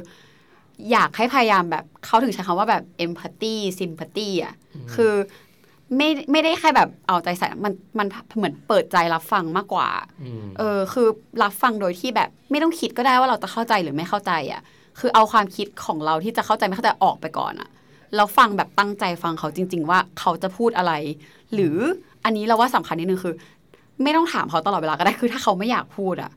[0.92, 4.54] อยากให้พยายามแบบเขาถึงใช้คำว่าแบบ empathy sympathy อะ
[4.96, 5.14] คือ
[5.98, 9.90] ไม่ไม่ได้แค่แบบเอาใจใส่มันมันเหมือนเปิดใจรับฟังมากกว่า
[10.24, 11.08] อืมเออคือ
[11.44, 14.62] รับฟังโดยที่แบบไม่ต้องคิดก็ได้ว่าเราจะเข้าใจหรือไม่เข้าใจอะ
[15.00, 17.70] คือเอาความคิดของเราที่จะเข้าใจไม่เข้าใจออกไปก่อนอะ
[18.16, 20.94] แล้วฟังแบบตั้งใจฟังเขาจริง ๆ ว่าเขาจะพูดอะไร
[21.54, 21.76] หรือ
[22.26, 23.34] อันนี้เราว่าสำคัญนิดนึงคือ
[24.04, 26.32] ไม่ต้องถามเขาตลอดเวลาก็ได้คือ ถ้าเขาไม่อยากพูดอะ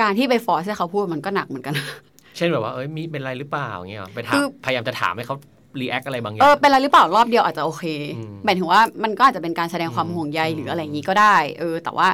[0.00, 1.74] การที่ไป force ให้เขาพูดมันก็หนักเหมือนกัน
[2.36, 5.36] เช่นแบบว่าเอ้ยมีเป็นไรหรือเปล่าอย่างเงี้ยหรอไปถาคืมอพยายามจะถามให้เขา
[5.80, 7.84] react อะไรบางอย่าเองอเป็นอะไรหรือเปล่ารอบเดียวอาจจะโอเค
[8.16, 12.08] อืมหมายถึงว่ามันก็อาจจะเป็นการแสดงความอืมห่วงใยอืมหรืออะไรอย่างนี้ก็ได้ เออ แต่ว่า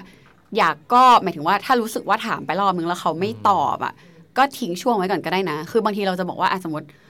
[0.59, 3.93] อยากก็หมายถึงว่าถ้ารู้สึกว่าถามไปรอบนึงแล้วเขาไม่อืมตอบอะ
[4.39, 7.10] ก็ทิ้งช่วงไว้ก่อนก็ได้นะ คือบางทีเราจะบอกว่าอะสมมติเอ่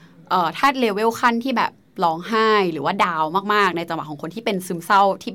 [0.57, 1.71] ถ้าเลเวลขั้นที่แบบ
[2.03, 5.33] ร้องไห้หรือว่าดาวมากๆ ในจังหวะของคนที่เป็นซึมเศร้าที่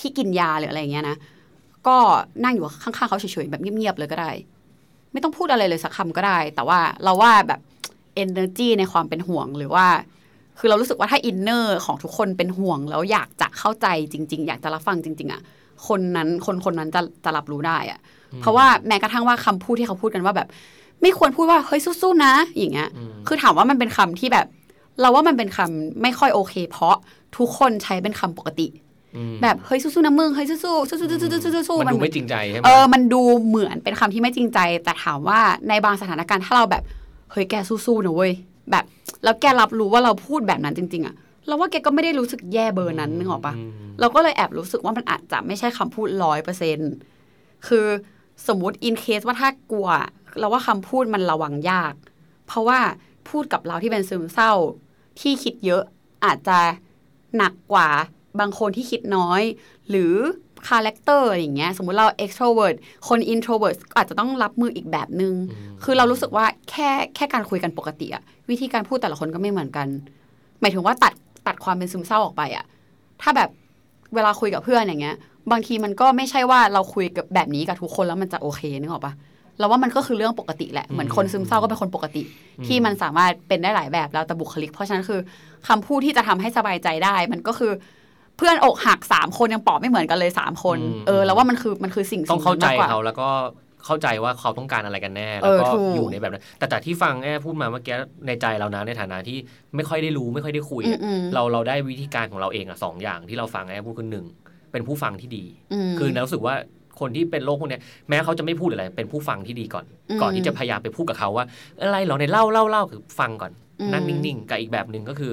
[0.00, 1.16] ที่กินยาหรืออะไรอย่างเงี้ยนะ
[1.86, 1.96] ก็
[2.44, 4.30] นั่งอยู่ข้างๆเขาเฉยๆแบบเงียบๆเลยก็ได้
[5.12, 7.60] ไม่ต้องพูดอะไรเลยสักคำก็ได้ แต่ว่าเราว่าแบบ
[8.24, 9.86] energy ในความเป็นห่วงหรือว่า
[10.58, 15.40] คือเรารู้สึกว่าถ้าอินเนอร์ของทุกคนเป็นห่วง แล้วอยากจะเข้าใจจริง ๆ อยากจะรับฟังจริง ๆอะ
[15.88, 18.00] คนนั้นคนคนนั้นจะจะรับรู้ได้อะ
[18.40, 20.48] เพราะว่าแม้กระทั่งว่าคำพูดที่เขาพูดกันว่าแบบ
[21.02, 24.46] ไม่ควรพูดว่าเฮ้ยสู้ๆนะ อย่างเงี้ยอืมคือถามว่ามันเป็นคำที่แบบ
[25.00, 26.96] เราว่ามันเป็นคำไม่ค่อยโอเค เพราะ
[27.36, 28.68] ทุกคนใช้เป็นคำปกติ
[29.16, 36.82] อืมแบบเฮ้ยสู้ๆนะมึงเฮ้ยสู้ๆสู้ๆสู้ๆสู้ๆสู้ๆสู้ๆมันดูมันไม่จริงใจใช่ไหมเออมันดูเหมือนเป็นคำที่ไม่จริงใจ แต่ถามว่าในบางสถานการณ์ถ้าเราแบบ
[37.32, 38.32] เฮ้ยแกสู้ๆนะเว้ย
[38.70, 38.84] แบบ
[39.24, 41.14] แล้วแกรับรู้ว่าเราพูดแบบนั้นจริง ๆอะ
[41.46, 43.70] เราว่าแกก็ไม่ได้รู้สึกแย่เบอร์นั้นนึกออกปะอืม
[44.00, 46.78] เราก็เลยแอบรู้สึกว่ามันอาจจะไม่ใช่คำพูดร้อยเปอร์เซ็น
[47.66, 47.86] คือ
[48.48, 49.88] สมมุติ in case ว่าถ้ากลัว
[50.38, 51.94] เราว่าคำพูดมันระวังยาก
[52.46, 52.78] เพราะว่า
[53.28, 54.52] พูดกับเราที่เป็นซึมเศร้า
[55.20, 55.82] ที่คิดเยอะ
[56.24, 56.58] อาจจะ
[57.36, 57.88] หนักกว่า
[58.40, 59.42] บางคนที่คิดน้อย
[59.90, 60.14] หรือ
[60.68, 62.76] character อย่างเงี้ย สมมุติเรา extrovert
[63.08, 65.34] คน introvert ก็อาจจะต้องรับมืออีกแบบนึง
[65.84, 69.88] คือเรารู้สึกว่าแค่แค่การคุยกันปกติอะวิธีการพูดแต่ละคนก็ไม่เหมือนกัน
[70.60, 71.12] หมายถึงว่าตัด
[71.46, 72.64] ตัดความเป็นซึมเศร้าออกไปอะ
[73.22, 73.50] ถ้าแบบ
[74.14, 75.16] เวลาคุยกับเพื่อนอย่างเงี้ย
[75.52, 79.12] บางทีมันก็ไม่ใช่ว่าเราคุยกับแบบนี้กับทุกคนแล้วมันจะโอเคนึกออกปะ
[79.60, 82.22] เราว่ามันก็คือเรื่องปกติแหละ เหมือนคนซึมเศร้าก็เป็นคนปกติ
[82.66, 85.20] ที่มันสามารถเป็นได้หลายแบบแล้วแต่บุคลิก เพราะฉะนั้นคือ
[85.68, 87.72] คำพูดที่จะทำให้สบายใจได้ มันก็คือ
[88.36, 93.28] เพื่อนอกหักสามคนยังปลอบไม่เหมือนกันเลยสามคนอืมเออแล้วว่ามันคือมันคือสิ่งต้องเข้าใจสิ่งนั้นมกกว่เขาแล้วก็
[93.86, 97.94] เข้าใจว่าเขาต้องการอะไรกันแน่เอแล้วอก็ถูกอยู่ในแบบนั้น แต่จากที่ฟังแอพูดมาเมื่อกี้
[98.26, 99.38] ในใจเรานะในฐานะที่
[99.76, 104.26] ไม่ค่อยได้รู้ไม่ค่อยได้คุยอือะมอืมเราเราได้วิธีการของเราเองอะสองอย่างที่เราฟังแอพูดคือหนึ่ง
[104.72, 105.44] เป็นผู้ฟังที่ดี
[105.90, 106.54] มคือเรารู้สึกว่า
[107.00, 111.44] คนที่เป็นโรคพวกเนี้ยแม้เขาจะไม่พูดอะไรเป็นผู้ฟังที่ดีก่อนอืมก่อนที่จะพยายามไปพูดกับเขาว่า
[111.82, 115.32] อะไรเหรอในเล่าเล่าเล่าคือฟังก่อนอืมนั่งนิ่งๆกับอีกแบบหนึ่งก็คือ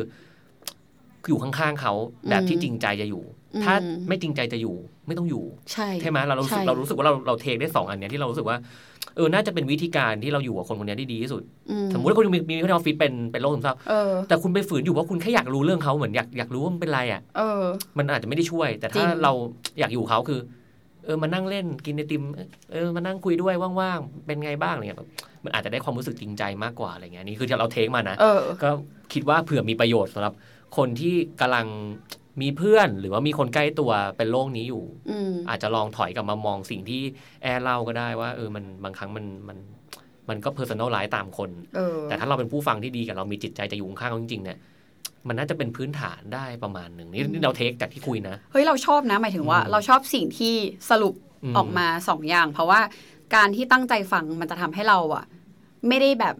[1.28, 1.94] อยู่ข้างๆเขา
[2.30, 3.24] แบบที่จริงใจจะอยู่
[3.56, 3.74] อืมถ้า
[4.08, 4.76] ไม่จริงใจจะอยู่
[5.08, 8.58] ไม่ต้องอยู่ ใช่ใช่ไหมเรารู้สึกใช่เรารู้สึกว่าเราเราเทคได้สองอันเนี้ยที่เรารู้สึกว่า
[9.16, 11.42] เออน่าจะเป็นวิธีการที่เราอยู่กับคนคนเนี้ยที่ดีที่สุด
[11.72, 17.64] อืสมมติว่าคุณมีมีคนในออฟฟิศเป็นเป็นโรคซึมเศร้าเออแต่คุณไปฝืนอยู่ว่าคุณแค่อยากรู้เรื่องเขาเหมือนอยากอยากรู้ว่ามันเป็นไรอะเออ
[17.98, 19.32] มันอาจจะไม่ได้ช่วย แต่จริถ้างเรา
[19.80, 20.40] อยากอยู่เขาคือ
[21.08, 22.24] เออมานั่งเล่นกินไอติม
[22.72, 25.10] เออมานั่งคุยด้วยว่างๆเป็นไงบ้างอะไรเงี้ยแบบ
[25.44, 28.70] มันอาจจะได้ความรู้สึกจริงใจมากกว่าอะไรเงี้ยนี่คือที่เราเทคมานะเออก็
[29.14, 30.34] คิดว่าเผื่อมีประโยชน์สำหรับ
[30.78, 31.68] คนที่กำลัง
[32.42, 37.02] มีเพื่อนหรือว่ามีคนใกล้ตัวเป็นโรคนี้อยู่อืมอาจจะลองถอยกลับมามองสิ่งที่
[37.44, 39.58] แอร์เล่าก็ได้ว่า เออมันบางครั้งมันมัน
[40.30, 44.58] มันก็ personalize ตามคนเออแต่ถ้าเราเป็นผู้ฟังที่ดีกับเรามีจิตใจจะอยู่ข้างๆเขาจริงๆเนี่ย
[45.28, 50.56] มันน่าจะเป็นพื้นฐานได้ประมาณหนึ่งนี่นี่เรา take จากที่คุยนะ เฮ้ย เราชอบนะ หมายถึงว่าอืมเราชอบสิ่งที่
[50.90, 52.80] สรุปอืมออกมาสองอย่าง เพราะว่า
[53.36, 55.26] การที่ตั้งใจฟังมันจะทำให้เราอะ
[55.88, 56.36] ไม่ได้แบบ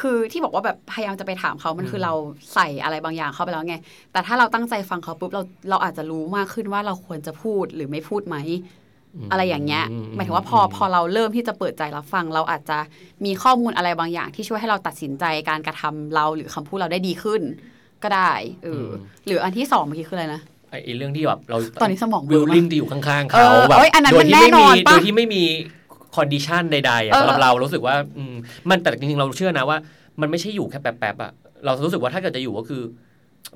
[0.00, 2.12] คือที่บอกว่าแบบพยายามจะไปถามเขามันคือเรา
[2.54, 3.76] ใส่อะไรบางอย่างเข้าไปแล้วไง
[4.12, 8.36] แต่ถ้าเราตั้งใจฟังเขาปุ๊บเราเราอาจจะรู้มากขึ้นว่าเราควรจะพูดหรือไม่พูดไหม
[9.30, 9.84] อะไรอย่างเงี้ย
[10.14, 12.78] หมายถึงว่าพอพอเราเริ่มที่จะเปิดใจรับฟัง เราอาจจะ
[13.24, 17.42] มีข้อมูลอะไรบางอย่างที่ช่วยให้เราตัดสินใจการกระทำเราหรือคำพูดเราได้ดีขึ้น
[18.04, 18.32] ก็ได้
[18.64, 18.88] เอออ
[19.26, 20.40] หรืออันที่สองเมื่อกี้คืออะไรนะ
[20.70, 25.42] ไอ้ไอ้เรื่องที่แบบเราตอนนี้สมองเบลอมาก willing จะอยู่ข้างๆเอเขาอแบบเอ้ยอันนั้นโดยที่มันไม่แน่นมีอนปะโดยที่ไม่มี
[26.16, 28.34] condition ใดๆอะเออสำหรับเรารู้สึกว่าอืม
[28.70, 29.78] มันแต่จริงๆเราเชื่อนะว่า
[30.20, 31.32] มันไม่ใช่อยู่แค่แป๊บๆอะ
[31.64, 32.82] เรารู้สึกว่าถ้าเกิดจะอยู่ก็คือ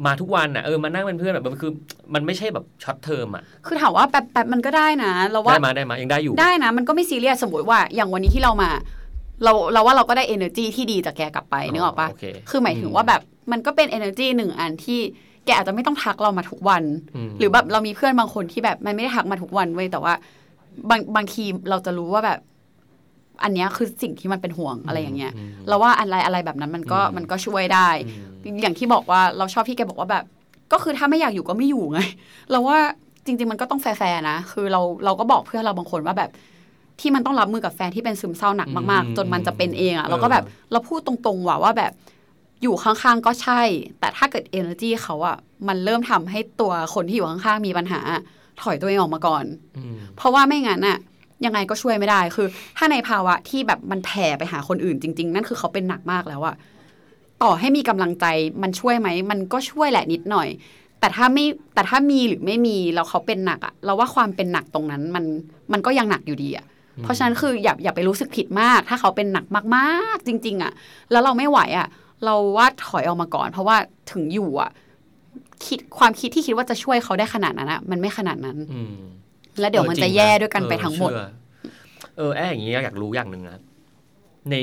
[0.07, 1.73] มาทุกวันอะเออมานั่งเป็นเพื่อนแบบมันคือ
[2.15, 8.71] มันไม่ใช่แบบ short term อะคือถามว่าแป๊บแป๊บมันก็ได้นะ เราว่าได้มาได้มายังได้อยู่ได้นะ มันก็ไม่ซีเรียสสมมติว่าอย่างวันนี้ที่เรามา
[9.45, 15.01] เราเราว่าเราก็ได้ energy ที่ดีจากแกกลับไปนึกออกปะโอเคคือหมายถึงว่าแบบ มันก็เป็น energy หนึ่งอันที่
[15.45, 16.83] แกอาจจะไม่ต้องทักเรามาทุกวัน
[17.27, 20.15] มหรือแบบเรามีเพื่อนบางคนที่แบบมันไม่ได้ทักมาทุกวันเว้ยแต่ว่า
[20.91, 22.39] บางบางทีเราจะรู้ว่าแบบ
[23.43, 27.89] อันเนี้ยคือสิ่งที่มันเป็นห่วงอะไรอย่างเงี้ยมเราว่าอะไรอะไรแบบนั้นมันก็อืมมันก็ช่วยได้
[28.45, 30.25] อืมอย่างที่บอกว่าเราชอบที่แกบอกว่าแบบ
[30.73, 32.01] ก็คือถ้าไม่อยากอยู่ก็ไม่อยู่ไง
[32.51, 32.79] เราว่า
[33.27, 36.31] จริง ๆ มันก็ต้องแฟร์ๆนะคือเราเราก็บอกเพื่อนเราบางคนว่าแบบ
[37.01, 41.93] ที่มันต้องรับมือกับแฟนที่เป็นซึมเศร้าหนักมากอืมๆจนมันจะเป็นเองอะเออเราก็แบบเราพูดตรงๆว่าว่าแบบ
[42.63, 43.63] อยู่ข้างๆก็ใช่
[44.01, 45.37] แต่ถ้าเกิด energy เขาอะ
[45.69, 48.01] มันเริ่มทำให้ตัวคนที่อยู่ข้างๆมีปัญหา
[48.63, 49.45] ถอยตัวเองออกมาก่อน
[49.77, 50.99] อืมเพราะว่าไม่งั้นอะ
[51.45, 52.47] ยังไงก็ช่วยไม่ได้คือ
[52.77, 56.55] ถ้าในภาวะที่แบบมันแผ่ไปหาคนอื่นจริง ๆ นั่นคือเขาเป็นหนักมากแล้วอะ
[57.43, 58.27] ต่อให้มีกำลังใจ
[58.63, 60.49] มันช่วยไหม มันก็ช่วยแหละนิดหน่อย
[61.01, 61.45] แต่ถ้าไม่
[61.75, 65.25] แต่ถ้ามีหรือไม่มีแล้วเขาเป็นหนักอะเราว่าความเป็นหนักตรงนั้นมัน
[65.73, 66.65] มันก็ยังหนักอยู่ดีอะ
[67.03, 69.45] เพราะฉะนั้นคืออย่าอย่าไปรู้สึกผิดมาก ถ้าเขาเป็นหนัก
[69.77, 70.73] มากๆ จริง ๆอะ
[71.11, 71.87] แล้วเราไม่ไหวอะ
[72.25, 73.77] เราว่าถอยออกมาก่อน เพราะว่า
[74.13, 74.71] ถึงอยู่อะ
[75.67, 78.97] คิดความคิดที่คิดว่าจะช่วยเขาได้ขนาดนั้นอะมันไม่ขนาดนั้นอืม
[79.61, 81.29] แล้วเดี๋ยวมันจะแย่ด้วยกันไปทั้งหมด เออ
[82.17, 83.59] เออแอร์อย่างนี้อยากรู้อย่างหนึ่งนะ
[84.51, 84.57] ใน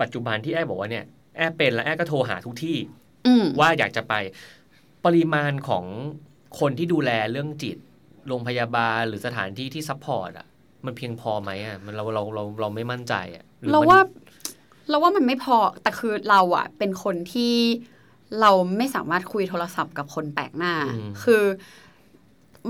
[0.00, 1.04] ปัจจุบันที่แอร์บอกว่าเนี่ย
[1.36, 2.76] แอร์เป็นแล้วแอร์ก็โทรหาทุกที่
[3.26, 4.14] อืมว่าอยากจะไป
[5.04, 5.84] ปริมาณของ
[6.60, 7.76] คนที่ดูแลเรื่องจิต
[8.28, 10.46] โรงพยาบาลหรือสถานที่ที่ support อะ
[10.84, 14.00] มันเพียงพอไหมอะมันเราเราเราเราไม่มั่นใจอะหอเรามันว่า
[14.88, 17.54] เราว่ามันไม่พอแต่คือเราอะเป็นคนที่
[18.40, 20.72] เราไม่สามารถคุยโทรศัพท์กับคนแปลกหน้า
[21.22, 21.42] คือ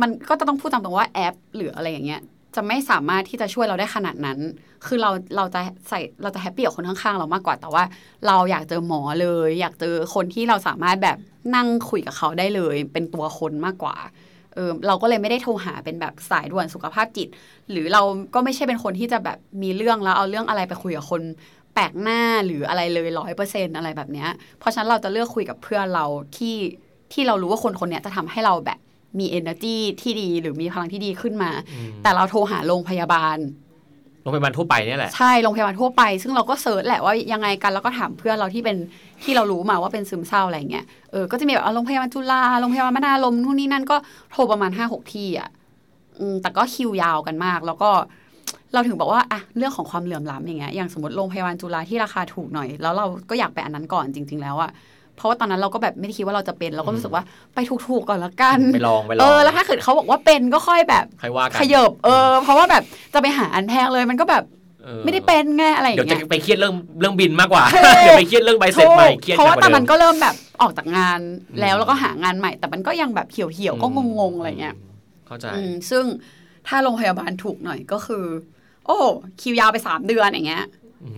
[0.00, 2.22] มันก็จะต้องพูดตามตรงว่าแอป หรืออะไรอย่างเงี้ย
[2.54, 4.38] จะไม่สามารถที่จะช่วยเราได้ขนาดนั้น
[4.86, 7.84] คือเราเราจะใส่เราจะแฮปปี้กับคนข้างๆ เรามากกว่า แต่ว่า
[8.26, 11.16] เราอยากเจอหมอเลย อยากเจอคนที่เราสามารถแบบ
[11.56, 13.96] นั่งคุยกับเขาได้เลย เป็นตัวคนมากกว่า
[14.54, 17.28] เออเราก็เลยไม่ได้โทรหาเป็นแบบสายด่วนสุขภาพจิต
[17.70, 18.02] หรือเรา
[18.34, 21.22] ก็ไม่ใช่เป็นคนที่จะแบบมีเรื่องแล้วเอาเรื่องอะไรไปคุยกับคน
[21.76, 26.06] แปลกหน้าหรืออะไรเลยร้อยเปอร์เซ็นอะไรแบบเนี้ยเพราะฉะนั้นเราจะเลือกคุยกับเพื่อนเรา
[26.36, 26.56] ที่
[27.12, 28.78] ที่เรารู้ว่าคนคนเนี้ยจะทำให้เราแบบ
[29.18, 33.38] มี energy ที่ดีหรือมีพลังที่ดีขึ้นมาอืมแต่เราโทรหาโรงพยาบาล
[34.22, 38.76] โรงพยาบาลทั่วไปเนี่ยแหละ ใช่โรงพยาบาลทั่วไป ซึ่งเราก็เซิร์ชแหละว่ายังไงกันแล้วก็ถามเพื่อนเราที่เป็น
[39.24, 43.96] ที่เรารู้มาว่าเป็นซึมเศร้าอะไรเงี้ยเออก็จะมีแบบเอาโรงพยาบาลจุฬาโรงพยาบาลมนาลมนู่นนี่นั่นก็
[44.32, 45.48] โทรประมาณห้าหกที่อะ
[46.20, 47.90] อืมแต่ก็คิวยาวกันมาก แล้วก็
[48.76, 54.70] เราถึงบอกว่าอะเรื่องของความเหลื่อมล้ำอย่างเงี้ยอย่างสมมติโรงพยาบาลจุฬาที่ราคาถูกหน่อย แล้วเราก็อยากไปอันนั้นก่อนจริง ๆ แล้วอะ
[55.16, 57.22] เพราะว่าตอนนั้นเราก็แบบไม่ได้คิดว่าเราจะเป็นเราก็รู้สึกว่า
[57.54, 62.82] ไปถูกๆก่อนละกันไปลองไปลองเออแล้วถ้าเกิดเขาบอกว่าเป็นก็ค่อยแบบใครว่ากันขยบเออ เพราะว่าแบบ
[63.14, 64.44] จะไปหาอันแพงเลยมันก็แบบ
[64.86, 71.20] ออไม่ได้เป็นไงอะไรอย่างเดี๋ยวจะเงี้ยไปเครียดเรื่องเรื่องบินมากกว่าถูกเดี๋ยวไปเครียดเรื่องใบเสร็จใหม่เครียดเพราะว่าหตกอนดินั้นก็เริ่มแบบออกจากงาน
[71.60, 73.86] แล้วอืมแล้วก็หางานใหม่ แต่มันก็ยังแบบเหี่ยวๆก็
[74.20, 74.76] งงๆอะไรเงี้ย
[75.26, 76.04] เข้าใจอืมซึ่ง
[76.68, 78.24] ถ้าโรงพยาบาลถูกหน่อยก็คือ
[78.86, 78.98] โอ้
[79.40, 80.64] คิวยาวไปสามเดือนอย่างเงี้ย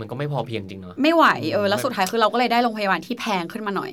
[0.01, 3.93] มันก็ไม่พอเพียงจริงเนาะไม่ไหวเอออืมแล้วสุดท้ายคือเราก็เลยได้โรงพยาบาลที่แพงขึ้นมาหน่อย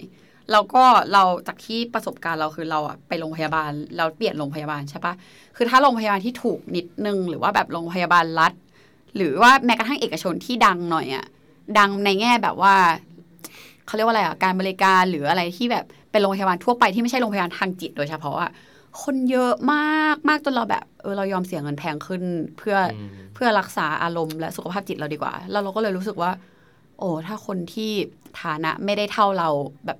[0.51, 5.13] แล้วก็เราจากที่ประสบการณ์เราคือเราอะไปโรงพยาบาลเราเปลี่ยนโรงพยาบาลใช่ปะ
[5.55, 8.53] คือถ้าโรงพยาบาลที่ถูกนิดนึง หรือว่าแบบโรงพยาบาลรัฐ
[9.15, 11.25] หรือว่าแม้กระทั่งเอกชนที่ดังหน่อยอะ
[11.77, 12.75] ดังในแง่แบบว่า
[13.85, 18.51] เขาเรียกว่าอะไรอะการบริการหรืออะไรที่แบบเป็นโรงพยาบาลทั่วไปที่ไม่ใช่โรงพยาบาลทางจิตโดยเฉพาะอะ
[19.03, 22.23] คนเยอะมากมากจนเราแบบเออเรายอมเสียเงินแพงขึ้น
[22.57, 26.31] เพื่ออืมเพื่อรักษาอารมณ์และสุขภาพจิตเราดีกว่า แล้วเราก็เลยรู้สึกว่า
[26.99, 27.91] โอ้ถ้าคนที่
[28.41, 29.49] ฐานะไม่ได้เท่าเรา
[29.85, 29.97] แบบ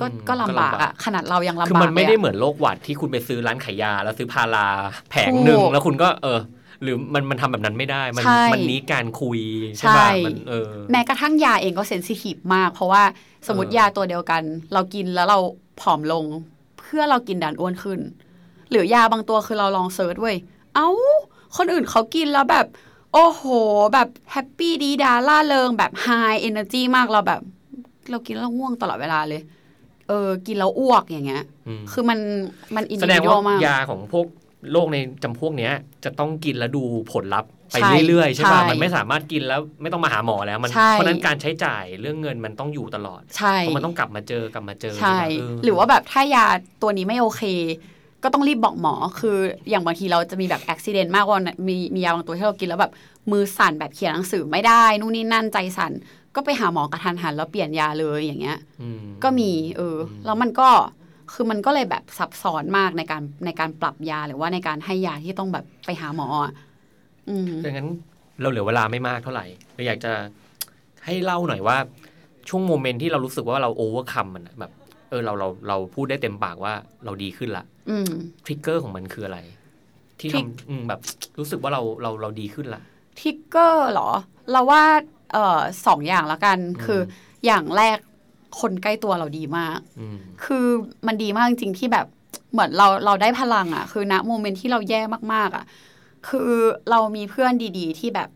[0.00, 4.66] ก็อืมก็ลำบากก็ลำบาอะกขนาดเรายังลำบากคือมันไม่ได้ลยะเหมือนโรคหวัดที่คุณไปซื้อร้านขายยา แล้วซื้อพารา
[5.10, 6.38] แผงถูกหนึ่งแล้วคุณก็เออ
[6.82, 9.40] หรือมันมันทำแบบนั้นไม่ได้ มันใช่มันนี้การคุย
[9.78, 13.02] ใช่ป่ะใช่มันเออแม้กระทั่งยาเองก็ sensitive มาก เพราะว่า
[13.46, 14.42] สมมติเออยาตัวเดียวกัน
[14.72, 15.38] เรากินแล้วเรา
[15.80, 16.24] ผอมลง
[16.78, 18.00] เพื่อนเรากินดันอ้วนขึ้น
[18.74, 20.36] หรือยาบางตัวคือเราลอง search เว้ย
[20.74, 20.88] เอ้า
[21.56, 22.66] คนอื่นเขากินแล้วแบบ
[23.12, 23.42] โอ้โห
[23.94, 27.40] แบบ happy ดี๊ด๊าร่าเริงแบบ high energy มากเราแบบ
[28.10, 29.42] เรากินแล้วง่วงตลอดเวลาเลย
[30.08, 32.18] เออ กินแล้วอ้วกอย่างเงี้ยอืมคือมัน
[32.74, 34.26] มันอินแสดิดงวิว่ามากยาของพวก
[34.72, 35.72] โรคในจำพวกเนี้ย
[36.04, 46.44] จะต้องกินแล้วดูผลลัพธ์ไปใช่เรื่อยๆ ใช่ป่ะใช่มันไม่สามารถกินแล้วไม่ต้องมาหาหมอแล้วมันใช่เพราะฉะนั้นการใช้จ่ายเรื่องเงินมันต้องอยู่ตลอดใช่เพราะมันต้องกลับมาเจอกลับมาเจอใช่ป่ะเหรือว่าแบบถ้ายา
[46.82, 47.42] ตัวนี้ไม่โอเค
[48.24, 49.36] ก็ต้องรีบบอกหมอ คือ
[49.70, 52.92] อย่างบางทีเราจะมีแบบอุบิเหตุมากว่ามีมียาบางตัวที่เรากินแล้วแบบ
[53.32, 55.92] มือสั่นแบบเขียนหนังสือไม่ได้ นู่นนี่นั่นใจสั่น
[56.34, 60.68] ก็ไปหาหมอกระทันหันแล้วเปลี่ยนยาเลยอย่างเงี้ยอืมก็มีเอออมแล้วมันก็
[61.32, 66.52] คือมันก็เลยแบบซับซ้อนมากในการในการปรับยาหรือว่าในการให้ยาที่ต้องแบบไปหาหมออะ
[67.28, 67.88] อืมดังนั้น
[68.40, 70.12] เราเหลือเวลาไม่มากเท่าไหร่เราอยากจะ
[71.04, 71.76] ให้เล่าหน่อยว่า
[72.48, 74.72] ช่วง moment ที่เรารู้สึกว่าเรา overcome มันอะแบบ
[75.10, 76.74] เออเราเราเราพูดได้เต็มปากว่า
[77.04, 78.10] เราดีขึ้นละอืม
[78.44, 79.38] trigger ของมันคืออะไร
[80.20, 81.00] ที่ trigger ทำอืมแบบ
[81.38, 82.82] รู้สึกว่าเราเราเราดีขึ้นละ
[83.20, 84.10] trigger เหรอ
[84.52, 84.82] เราว่า
[85.32, 87.00] เออสองอย่างละกันอืมคือ
[87.46, 87.98] อย่างแรก
[88.60, 90.66] คนใกล้ตัวเราดีมากอืมคือ
[91.06, 92.06] มันดีมากจริงๆที่แบบ
[92.52, 95.00] เหมือนเราเราได้พลังอะ่ะ คือณโมเมนต์ที่เราแย่
[95.32, 95.64] มากๆอะ่ะ
[96.28, 96.50] คือ
[96.90, 98.28] เรามีเพื่อนดี ๆ ที่แบบ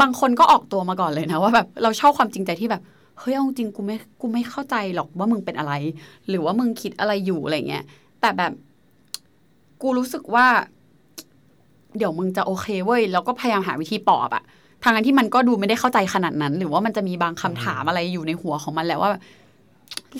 [0.00, 2.82] บางคนก็ออกตัวมาก่อนเลยนะว่าแบบเราชอบความจริงใจที่แบบ
[3.18, 5.72] เฮ้ยเอาจริงกูไม่กูไม่เข้าใจหรอกว่ามึงเป็นอะไร
[6.28, 7.84] หรือว่ามึงคิดอะไรอยู่อะไรเงี้ย
[8.20, 8.52] แต่แบบ
[9.82, 10.46] กูรู้สึกว่า
[11.96, 14.44] เดี๋ยวมึงจะโอเคเว้ยแล้วก็พยายามหาวิธีปลอบอะ
[14.82, 19.10] ทางนั้นที่มันก็ดูไม่ได้เข้าใจขนาดนั้น หรือว่ามันจะมีบางคำถามอะไรอยู่ในหัวของมันแหละว่า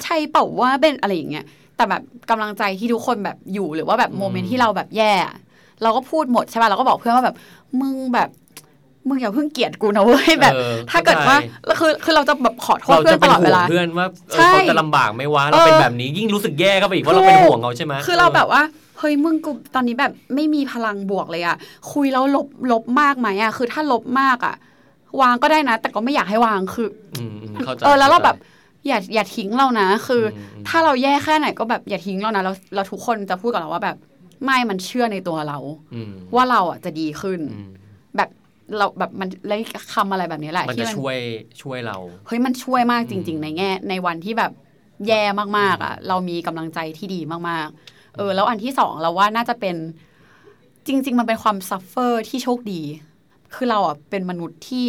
[0.04, 1.44] ใช่เปล่าว่าเป็นอะไรอย่างเงี้ย
[1.76, 5.36] แต่แบบกำลังใจที่ทุกคนแบบอยู่หรือว่าแบบโมเมนต์ที่เราแบบแย่อะ
[5.82, 7.36] เราก็พูดหมดใช่ป่ะเราก็บอกเพื่อนว่าแบบ
[7.80, 8.28] มึงแบบ
[9.08, 18.62] มึงอย่าเพิ่งเกลียดกูนะเว้ยแบบออถ้าเกิดว่าข้ใจคือคือเราจะแบบขอโทษเราเพื่อจะนตเป็นลอดห่เววงลาเพื่อนว่าเออใช่เขาจะลำบากไหม่วะเราเออเป็นแบบนี้ยิ่งรู้สึกแย่เข้าไปอีกว่าเราเป็นห่วงเขาใช่ไหมคือเราแบบว่า
[18.98, 21.56] เฮ้ยมึงกูตอนนี้แบบไม่มีพลังบวกเลยอะ
[21.92, 24.54] คุยแล้วลบลบมากไหมอะคือถ้าลบมากอะ
[25.20, 26.88] วางก็ได้นะ แต่ก็ไม่อยากให้วางคือ
[27.18, 33.96] อืมอืมเข้าใจเออแล้วเราแบบข้อย่าอย่าทิ้งเรานะ คืออมถ้าเราแย่แค่ไหนก็แบบอย่าทิ้งเรานะเราเราทุกคนจะพูดกับเราว่าแบบ
[34.44, 35.58] ไม่มันเชื่อในตัวเรา
[35.94, 37.70] อืมว่าเราอะจะดีขึ้นอืม
[38.16, 38.28] แบบ
[38.76, 39.60] เราแบบมันเลย
[39.94, 41.16] คำอะไรแบบนี้แหละมันที่จะช่วย
[41.62, 44.52] ช่วยเราเฮ้ยมันช่วยมากจริงอืมๆในแง่ ในวันที่แบบ
[45.08, 45.22] แย่
[45.58, 49.76] มากๆอะ เรามีกำลังใจที่ดีมากๆ เออ แล้วอันที่สองเราว่าน่าจะเป็น
[50.86, 52.82] จริง ๆ มันเป็นความ suffer ที่โชคดี
[53.54, 54.84] คือเราอะเป็นมนุษย์ที่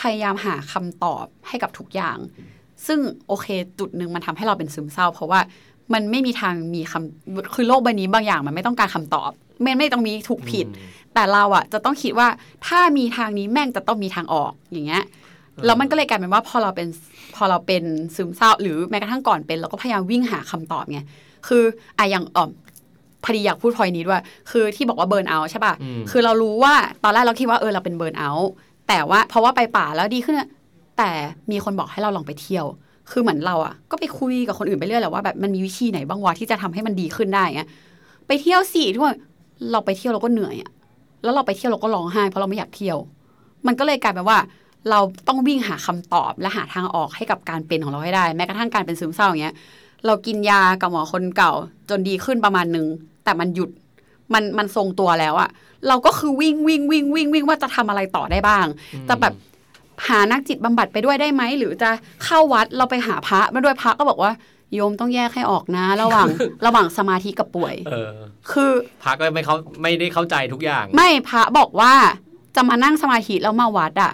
[0.00, 2.18] พยายามหาคำตอบให้กับทุกอย่าง
[2.86, 2.98] ซึ่ง
[3.28, 3.46] โอเค
[3.78, 5.40] จุดหนึ่งมันทำให้เราเป็นซึมเศร้า เพราะว่า
[5.94, 9.30] มันไม่มีทางมีคำคือโลกใบนี้บางอย่างมันไม่ต้องการคำตอบ
[9.62, 12.28] ไม่ไม่ต้องมีถูกผิดอืมแต่เราอะจะต้องคิดว่า
[12.66, 15.04] ถ้ามีทางนี้แม่งจะต้องมีทางออกอย่างเงี้ย
[15.66, 16.88] แล้วมันก็เลยกลายเป็นว่าพอเราเป็น
[17.36, 17.84] พอเราเป็น
[18.16, 21.00] ซึมเศร้า หรือแม้กระทั่งก่อนเป็นเราก็พยายามวิ่งหาคำตอบไง
[21.48, 21.64] คือ
[21.98, 22.50] อะอย่างอ่อม
[23.24, 26.74] พอดีอยากพูดพอยนี้ด้วยคือที่บอกว่าเบิร์นเอาท์ใช่ป่ะอืมคือเรารู้ว่า
[27.04, 28.50] ตอนแรกเราคิดว่าเออเราเป็นเบิร์นเอาท์
[28.88, 30.48] แต่ว่าเพราะว่าไปป่าแล้วดีขึ้นอะ
[30.98, 31.10] แต่
[31.50, 32.66] มีคนบอกให้เราลองไปเที่ยว
[33.10, 37.68] คือเหมือนเราอะก็ไปคุยกับคนอื่นไปเรื่อยแหละว่าแบบมันมีวิธีไหนบ้างวะที่จะทำให้มันดีขึ้นได้เงี้ย
[38.26, 39.16] ไปเที่ยวสี่ทุกคน
[39.72, 40.70] เราไปเที่ยวเราก็เหนื่อยอะ
[41.22, 42.98] แล้วเราไปเที่ยวเราก็ร้องไห้เพราะเราไม่อยากเที่ยว
[43.66, 44.38] มันก็เลยกลายเป็นว่า
[44.90, 49.54] เราต้องวิ่งหาคำตอบและหาทางออกให้กับการเป็นของเราให้ได้ แม้กระทั่งการเป็นซึมเศร้าอย่างเงี้ย
[50.06, 51.52] เรากินยากับหมอคนเก่า
[51.90, 52.86] จนดีขึ้นประมาณหนึ่ง
[53.24, 53.70] แต่มันหยุด
[54.34, 55.50] มันมันทรงตัวแล้วอะ
[55.88, 58.66] เราก็คือวิ่งวิ่งวิ่งวิ่งวิ่งว่าจะทำอะไรต่อได้บ้าง
[59.08, 59.34] จะแบบ
[60.08, 61.90] หานักจิตบำบัดไปด้วยได้ไหมหรือจะ
[62.24, 64.32] เข้าวัดเราไปหาพระมาด้วยพระก็บอกว่า
[64.74, 66.26] โยมต้องแยกให้ออกนะ ระหว่าง
[66.66, 68.12] ระหว่างสมาธิกับป่วย เออ
[68.50, 68.70] คือ
[69.02, 71.92] พักก็ไม่เขาไม่ได้เข้าใจทุกอย่าง ไม่พระบอกว่า
[72.56, 74.12] จะมานั่งสมาธิแล้วมาวัดอะ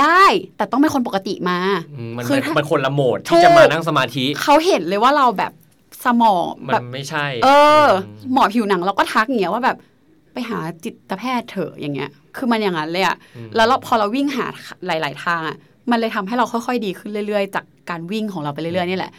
[0.00, 0.24] ได้
[0.56, 1.58] แต่ต้องเป็นคนปกติมา
[1.98, 5.52] อืมมันคือถ้ามันคนละโหมดถูที่กจะมานั่งสมาธิ เขาเห็นเลยว่าเราแบบ
[6.04, 7.48] สมองมัแบนบไม่ใช่ เอ
[7.84, 7.86] อ
[8.28, 9.76] มหมอผิวหนังเราก็ทักอย่างเงี้ยว่าแบบ
[10.32, 14.46] ไปหาจิตแพทย์เถอะอย่างเงี้ย คือมันอย่างนั้นเลยอะอืมแล้วเราพอเราวิ่งหา
[14.86, 15.56] หลาย ๆ ทางอะ
[15.90, 19.12] มันเลยทำให้เราค่อย ๆ ดีขึ้นเรื่อย ๆ จากการวิ่งของเราไปเรื่อย ๆ นี่แหละ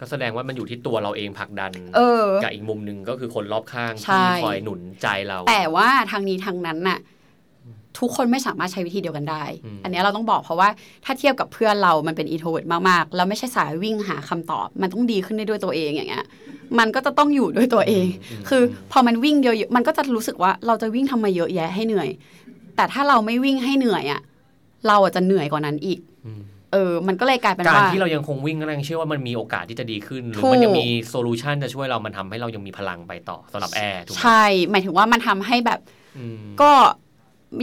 [0.00, 6.98] ก็แสดงว่ามันอยู่ที่ตัวเราเองผลักดันเออกับอีกมุมหนึ่งก็คือคนรอบข้างใช่ที่คอยหนุนใจเรา แต่ว่าทางนี้ทางนั้นน่ะ
[7.98, 10.68] ทุกคนไม่สามารถใช้วิธีเดียวกันได้อืมอันเนี้ยเราต้องบอกเพราะว่า
[11.04, 16.24] ถ้าเทียบกับเพื่อนเรา มันเป็น introvert มากๆ แล้วไม่ใช่สายวิ่งหาคำตอบ มันต้องดีขึ้นได้ด้วยตัวเองอย่างเงี้ย
[16.78, 18.06] มันก็จะต้องอยู่ด้วยตัวเอง
[18.42, 22.08] มคือพอมันวิ่งเยอะๆมันก็จะรู้สึกว่าเราจะวิ่งทำไมเยอะแยะให้เหนื่อย
[22.76, 24.20] แต่ถ้าเราไม่วิ่งให้เหนื่อยอะ
[24.86, 26.00] เราอะจะเหนื่อยกว่านั้นอีก
[26.76, 35.80] อืมเออ มันก็เลยกลายเป็นการว่าที่เรายังคงวิ่งก็ยังเชื่อว่ามันมีโอกาสที่จะดีขึ้น หรือถูกมันยังมี solution จะช่วยเรา มันทำให้เรายังมีพลังไปต่อสำหรับแอร์ถูกไหมใช่ หมายถึงว่ามันทำให้แบบ
[36.18, 36.72] อืมก็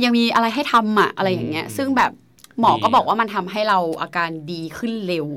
[0.04, 2.12] ยังมีอะไรให้ทำอะอะไรอย่างเงี้ยอืมซึ่งแบบ
[2.60, 5.28] หมอก็ดีบอกว่ามันทำให้เราอาการดีขึ้นเร็ว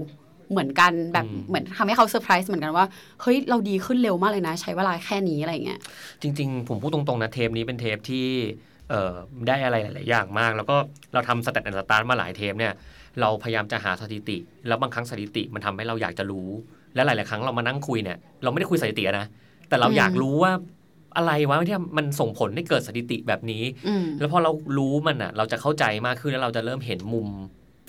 [0.51, 2.87] เหมือนกันแบบอืมเหมือนทำให้เขาเซอร์ไพรส์เหมือนกันว่า
[3.23, 5.81] เฮ้ย เราดีขึ้นเร็วมากเลยนะ ใช้เวลาแค่นี้อะไรอย่างเงี้ย
[6.23, 8.27] จริง ๆ ผมพูดตรง ๆ นะเทปนี้เป็นเทปที่
[8.91, 9.15] เอ่อ
[9.49, 10.77] ได้อะไรหลาย ๆ อย่างมาก แล้วก็
[11.13, 12.73] เราทำ Stat and Start มาหลายเทปเนี่ย
[13.21, 14.37] เราพยายามจะหาสถิติ
[14.69, 16.49] แล้วบางครั้งสถิติมันทำให้เราอยากจะรู้
[16.95, 19.27] และหลาย ๆ ครั้งเรามานั่งคุยเนี่ยเราไม่ได้คุยสถิตินะ
[19.69, 20.53] แต่เราอืมอยากรู้ว่า
[21.17, 27.29] อะไรวะที่มันส่งผลให้เกิดสถิติแบบนี้อืมแล้วพอเรารู้มันอะ เราจะเข้าใจมากขึ้นแล้วเราจะเริ่มเห็นมุม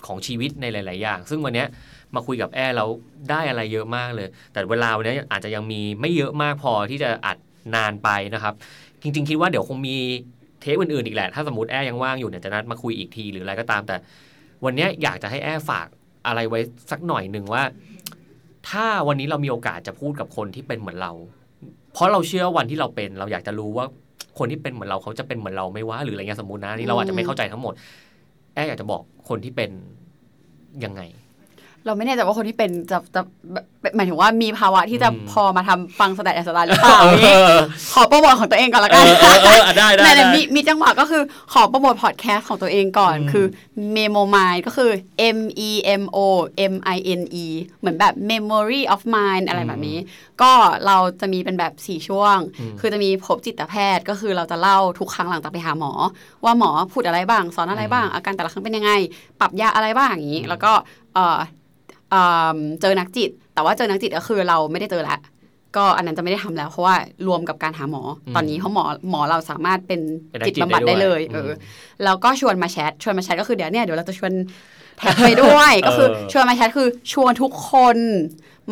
[0.06, 1.68] ของชีวิตในหลาย ๆ อย่าง ซึ่งวันเนี้ย
[2.14, 2.86] มาคุยกับแอร์เรา
[3.30, 7.36] ได้อะไรเยอะมากเลย แต่เวลาวันเนี้ยอาจจะยังมีไม่เยอะมากพอที่จะอัด
[7.74, 8.54] นานไปนะครับ
[9.02, 9.96] จริง ๆ คิดว่าเดี๋ยวคงมี
[10.60, 13.96] เทปอื่น ๆ อีกแหละ ถ้าสมมติแอร์ยังว่างอยู่เนี่ยจะนัดมาคุยอีกทีหรืออะไรก็ตาม แต่
[14.64, 15.88] วันนี้อยากจะให้แอร์ฝาก
[16.26, 17.62] อะไรไว้สักหน่อยหนึ่งว่า
[18.70, 21.12] ถ้าวันนี้เรามีโอกาสจะพูดกับคนที่เป็นเหมือนเรา
[21.92, 23.86] เพราะเราเชื่อวันที่เราเป็นเราอยากจะรู้ว่า
[24.38, 27.74] คนที่เป็นเหมือนเราเขาจะเป็นเหมือนเราไม่ว่าหรืออะไรเงี้ยสมมตินะนี่เราอาจจะไม่เข้าใจทั้งหมด
[28.54, 29.70] แอร์อยากจะบอกคนที่เป็น
[30.84, 31.00] ยังไง
[31.88, 33.20] เราไม่แน่ใจว่าคนที่เป็นจะจะ
[33.52, 33.64] แบบ
[33.96, 37.58] หมายถึงว่ามีภาวะที่จะอืมพอมาทำฟัง Stat and Start หรือเปล่าเอนี่อ
[37.94, 41.22] ขอโปรโมทของตัวเองก่อนละเอกันอเออเออได้ได้แต่ได้มีมีจังหวะก็คือ
[41.52, 43.46] ขอโปรโมทพอดแคสต์ของตัวเองก่อนอืมคือ
[43.96, 44.90] Memo Mind ก็คือ
[45.36, 45.70] M E
[46.00, 46.18] M O
[46.72, 47.46] M I N E
[47.80, 49.98] เหมือนแบบ Memory of Mind อะไรแบบนี้
[50.42, 50.52] ก็
[50.86, 55.92] เราจะมีเป็นแบบ 4 ช่วงอืมคือจะมีพบจิตแพทย์ก็คือเราจะเล่าทุกครั้งหลังจากไปหาหมอ
[56.44, 58.92] ว่าหมอพูดอะไรบ้าง สอนอะไรบ้าง อาการแต่ละครั้งเป็นยังไง
[59.40, 60.72] ปรับยาอะไรบ้างอย่างนี้ แล้วก็
[62.10, 62.24] เอ่อเอ่
[62.56, 65.16] อเจอนักจิต แต่ว่าเจอนักจิตก็คือเราไม่ได้เจอละ
[65.76, 66.94] ก็อันนั้นจะไม่ได้ทำแล้วเพราะว่า
[67.28, 70.00] รวมกับการหาหมออมตอนนี้เพราะหมอหมอเราสามารถเป็น
[70.30, 71.56] เป็นนักจิตจิตบำบัดได้ได้ด้วยเลยเออม
[72.04, 74.32] แล้วก็ชวนมาแชทชวนมาแชทก็คือเดี๋ยวเนี่ยเดี๋ยวเราจะชวน
[74.98, 77.98] แท็กไปด้วย ก็คือเออชวนมาแชทคือชวนทุกคน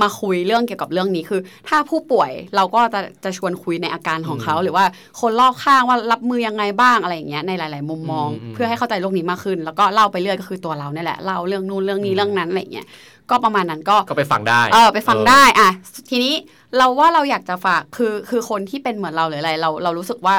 [0.03, 4.85] มาคุยเรื่องเกี่ยวกับเรื่องนี้คือ ถ้าผู้ป่วยเราก็จะจะชวนคุยในอาการของเขา หรือว่า
[5.21, 12.87] คนรอบข้างว่ารับมือยังไงบ้างอะไรอย่างเงี้ยในหลาย ๆ มุมมองอืมเพื่อให้เข้าใจโลกนี้มากขึ้น แล้วก็เล่าไปเรื่อยก็คือตัวเราเนี่ยแหละเล่าเรื่องนู่นเรื่องนี้เรื่องนั้นอะไรอย่างเงี้ย
[13.31, 15.71] ก็ประมาณนั้นก็ก็ไปฟังได้เออไปฟังได้อะ
[16.11, 16.35] ทีนี้
[16.77, 20.37] เราว่าเราอยากจะฝากคือคือคนที่เป็นเหมือนเราหรืออะไรเราเรารู้สึกว่า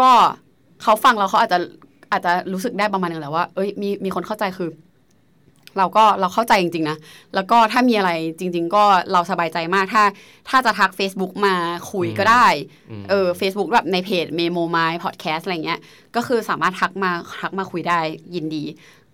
[0.00, 0.10] ก็
[0.82, 1.58] เขาฟังเราเขาอาจจะ
[2.12, 4.68] อาจจะรู้สึกได้ประมาณนึงแหละว่า เอ้ยมีมีคนเข้าใจคือ
[5.78, 6.98] เราก็เราเข้าใจจริง ๆ นะ
[7.34, 10.04] แล้วก็ถ้ามีอะไรจริง ๆ ก็เราสบายใจมากถ้า
[10.48, 11.54] ถ้าจะทัก Facebook มา
[11.92, 12.46] คุยก็ได้
[13.00, 15.80] มเออ Facebook แบบในเพจ Memo My Podcast อะไรเงี้ย
[16.16, 17.10] ก็คือสามารถทักมา
[17.40, 17.98] ทักมาคุยได้
[18.34, 18.64] ยินดี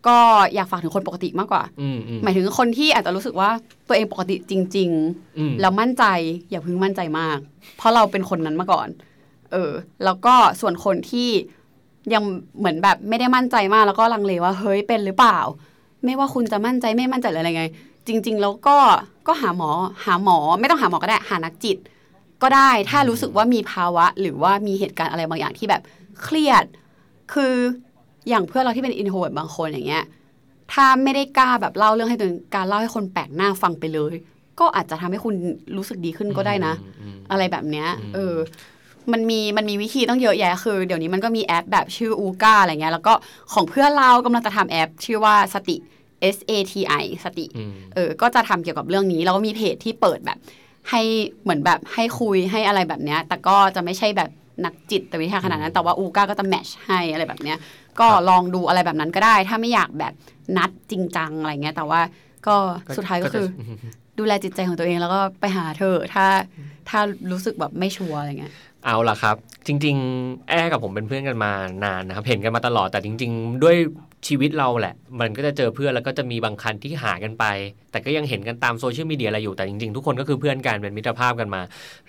[0.06, 0.18] ก็
[0.54, 3.50] อยากฝากถึงคนปกติมากกว่าอืมอืมหมายถึงคนที่อาจจะรู้สึกว่า
[3.88, 6.04] ตัวเองปกติจริงๆอืมแล้วมั่นใจ
[6.50, 7.38] อย่าเพิ่งมั่นใจมาก
[7.76, 8.88] เพราะเราเป็นคนนั้นมาก่อน
[9.52, 9.72] เออ
[10.04, 11.30] แล้วก็ส่วนคนที่
[12.14, 12.22] ยัง
[12.58, 15.38] เหมือนแบบไม่ได้มั่นใจมากแล้วก็ลังเลว่าเฮ้ยเป็นหรือเปล่า
[16.04, 17.64] ไม่ว่าคุณจะมั่นใจไม่มั่นใจหรืออะไรไง
[18.06, 18.76] จริง ๆ แล้วก็
[19.26, 19.70] ก็หาหมอ
[20.04, 21.76] หาหมอ ไม่ต้องหาหมอก็ได้ หานักจิต
[22.42, 25.82] ก็ได้ถ้ารู้สึกว่ามีภาวะ หรือว่ามีเหตุการณ์อะไรบางอย่างที่แบบ
[26.22, 26.64] เครียด
[27.32, 27.54] คือ
[28.28, 30.04] อย่างเพื่อนเราที่เป็น introvert บางคนอย่างเงี้ย
[30.72, 34.14] ถ้าไม่ได้กล้าแบบเล่าเรื่องให้ตัวเองการเล่าให้คนแปลกหน้าฟังไปเลย
[34.60, 35.34] ก็อาจจะทำให้คุณ
[35.76, 38.34] รู้สึกดีขึ้นก็ได้นะอืมอืมอะไรแบบเนี้ยอืมเออ
[39.12, 43.12] มันมีมันมีวิธีต้องเยอะแยะคือ เดี๋ยวนี้มันก็มีแอปแบบชื่อ Ooca อะไรเงี้ยแล้วก็
[43.52, 45.76] ของเพื่อนเรากำลังจะทำแอป ชื่อว่าสติ
[46.34, 50.38] S A T I สติอืมเออก็จะทำเกี่ยวกับเรื่องนี้ แล้วก็มีเพจที่เปิดแบบ
[50.90, 51.02] ให้
[51.42, 54.30] เหมือนแบบให้คุยให้อะไรแบบเนี้ย แต่ก็จะไม่ใช่แบบ
[54.64, 57.58] นักจิตวิทยาขนาดนั้น แต่ว่าอูก้าก็จะแมทช์ให้อะไรแบบเนี้ย
[58.00, 60.12] ก็ครับลองดูอะไรแบบนั้นก็ได้ ถ้าไม่อยากแบบ
[60.56, 62.00] นัดจริงจังอะไรเงี้ย แต่ว่า
[62.46, 62.56] ก็
[62.96, 66.26] สุดท้ายก็คือจะดูแลจิตใจของตัวเองแล้วก็ไปหาเธอถ้า
[66.88, 67.00] ถ้า
[67.30, 68.52] รู้สึกแบบไม่ชัวร์อะไรเงี้ย
[68.84, 71.52] เอาล่ะครับ จริง ๆ แอ้กับผมเป็นเพื่อนกันมา
[71.84, 73.76] นานนะครับเห็นกันมาตลอดแต่จริง ๆ ด้วย
[74.28, 77.44] ชีวิตเราแหละ มันก็จะเจอเพื่อนแล้วก็จะมีบางคันที่หากันไป
[77.90, 81.60] แต่ก็ยังเห็นกันตามโซเชียลมีเดียอะไรอยู่แต่จริง ๆ ทุกคนก็คือเพื่อนกันเป็นมิตรภาพกันมา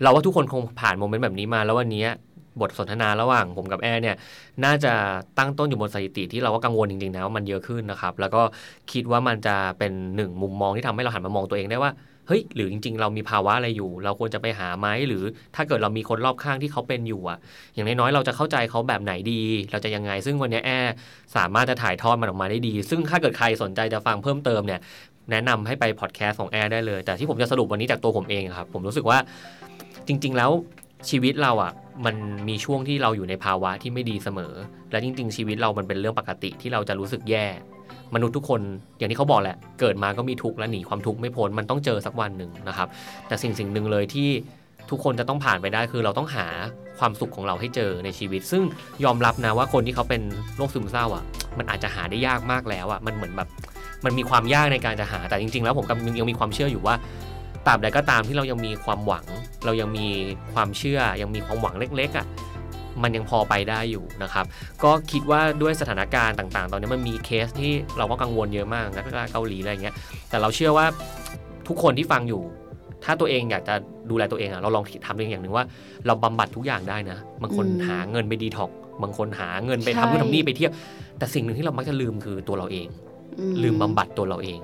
[0.01, 2.05] เราว่าทุกคนคงผ่านโมเมนต์แบบนี้มา แล้ววันนี้
[2.61, 4.15] บทสนทนาระหว่างผมกับแอร์เนี่ย
[4.65, 4.93] น่าจะ
[5.37, 8.41] ตั้งต้นอยู่บนสถิติที่เราก็กังวลจริงๆนะว่ามันเยอะขึ้นนะครับ แล้วก็
[8.91, 11.91] คิดว่ามันจะเป็นหนึ่งมุมมองที่ทำให้เราหันมามองตัวเองได้ว่า
[12.27, 15.23] เฮ้ยหรือจริง ๆ เรามีภาวะอะไรอยู่ เราควรจะไปหาไหมหรือ
[15.55, 17.37] ถ้าเกิดเรามีคนรอบข้างที่เขาเป็นอยู่อะ
[17.73, 20.93] อย่างน้อยๆเราจะเข้าใจเขาแบบไหนดี เราจะยังไง ซึ่งวันนี้แอร์
[21.35, 24.79] สามารถจะถ่ายทอดมันออกมาได้ดี ซึ่งถ้าเกิดใครสนใจจะฟังเพิ่มเติมเนี่ย
[25.31, 29.17] แนะนำให้ไปพอดแคสต์ของแอร์ได้เลย แต่ที่ผมจะสรุปวันนี้จากตัวผมเองครับ ผมรู้สึกว่า
[30.07, 30.51] จริง ๆ แล้ว
[31.09, 31.71] ชีวิตเราอะ
[32.05, 32.15] มัน
[32.49, 34.53] มีช่วงที่เราอยู่ในภาวะที่ไม่ดีเสมอ
[34.91, 37.45] และจริง ๆ ชีวิตเรามันเป็นเรื่องปกติที่เราจะรู้สึกแย่
[38.15, 38.61] มนุษย์ทุกคน
[38.97, 42.87] อย่างที่เขาบอกแหละ เกิดมาก็มีทุกข์และหนีความทุกข์ไม่พ้นมันต้องเจอสักวันหนึ่งนะครับ
[43.27, 44.29] แต่สิ่งสิ่งหนึ่งเลยที่
[44.89, 46.45] ทุกคนจะต้องผ่านไปได้คือเราต้องหา
[46.99, 48.63] ความสุขของเราให้เจอในชีวิต ซึ่ง
[49.03, 50.21] ยอมรับนะว่าคนที่เขาเป็น
[50.57, 51.23] โรคซึมเศร้าอะ
[51.57, 53.49] มันอาจจะหาได้ยากมากแล้วอะมันเหมือนแบบ
[54.05, 56.95] มันมีความยากในการจะหาแต่จริง ๆ แล้วผมก็ยังมีความเชื่ออยู่ว่า
[57.67, 59.25] ตราบใดก็ตามที่เรายังมีความหวัง
[59.65, 60.07] เรายังมี
[60.53, 62.25] ความเชื่อยังมีความหวังเล็ก ๆอะ
[63.03, 64.45] มันยังพอไปได้อยู่นะครับ
[64.83, 69.95] ก็คิดว่าด้วยสถานการณ์ต่าง ๆ ตอนนี้มันมีเคสที่เราก็กังวลเยอะมากนักเกาหลีอะไรอย่างเงี้ย
[70.29, 70.85] แต่เราเชื่อว่า
[71.67, 72.43] ทุกคนที่ฟังอยู่
[73.03, 73.75] ถ้าตัวเองอยากจะ
[74.09, 75.65] ดูแลตัวเองอะเราลองทำเองอย่างหนึ่งว่า
[76.05, 80.71] เราบำบัดทุกอย่างได้นะบางคนอืมหาเงินไปดีท็อกซ์บางคนหาเงินไปใช่ทำนู่นทำนี่ไปเที่ยว
[81.17, 82.87] แต่สิ่งหนึ่งที่เรามักจะลืมคือตัวเราเอง
[83.39, 84.59] อืลืมบำบัดตัวเราเอง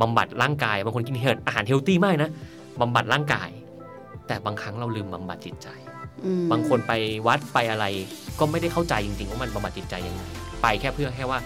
[0.00, 2.30] บำบัดร่างกายบางคนกิน health อาหาร healthy มากนะ
[2.80, 3.50] บำบัดร่างกาย
[4.26, 5.81] แต่บางครั้งเราลืมบำบัดจิตใจอืม
[6.52, 6.92] บางคนไป
[7.26, 7.84] วัดไปอะไร
[8.38, 10.22] ก็ไม่ได้เข้าใจจริงๆว่ามันบำบัดจิตใจยังไง
[10.62, 11.38] ไปแค่เพื่อแค่ว่า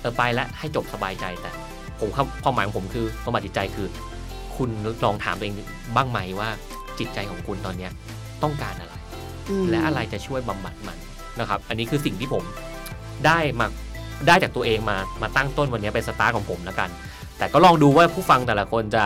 [0.00, 1.50] เออไปแล้วให้จบสบายใจแต่
[2.00, 3.88] ผมความความหมายของผมคือบำบัดจิตใจคือ
[4.56, 4.70] คุณ
[5.04, 5.54] ลองถามตัวเอง
[5.96, 6.48] บ้างไหมว่า
[6.98, 7.92] จิตใจของคุณตอนเนี้ย
[8.42, 8.94] ต้องการอะไร
[9.62, 10.98] มและอะไรจะช่วยบำบัดมัน
[11.40, 12.44] นะครับ อันนี้คือสิ่งที่ผม
[13.26, 13.66] ได้มา
[14.26, 16.90] ได้จากตัวเองมามาตั้งต้นวันนี้เป็นสตาร์ทของผมแล้วกัน
[17.38, 19.04] แต่ก็ลองดูว่าผู้ฟังแต่ละคนจะ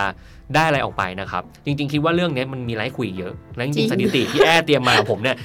[0.54, 5.36] ได้อะไรออกไปนะครับ จริง ๆ คิดว่าเรื่องนี้มันมีอะไรให้คุยเยอะและจจริริงงๆสถิติที่แอร์เตรียมมาของผมเนี่ย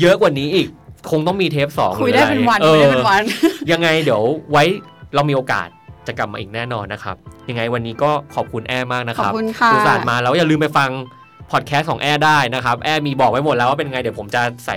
[0.00, 0.68] เยอะกว่านี้อีก
[1.10, 3.22] คงต้องมีเทปสองคุยหรือได้อะไรเป็นวันเอคุยได้อเป็นวัน
[3.72, 4.64] ยังไงเดี๋ยวไว้
[5.14, 5.68] เรามีโอกาส
[6.06, 7.16] จะกลับมาอีกแน่นอนนะครับ
[7.48, 10.90] ยังไงวันนี้ก็ขอบคุณแอร์มากนะขคอบรับคุณค่ะอุตส่าห์มาแล้วอย่าลืมไปฟัง
[11.52, 14.76] พอดแคสต์ของแอร์ได้นะครับ แอร์มีบอกไว้หมดแล้วว่าเป็นไง เดี๋ยวผมจะใส่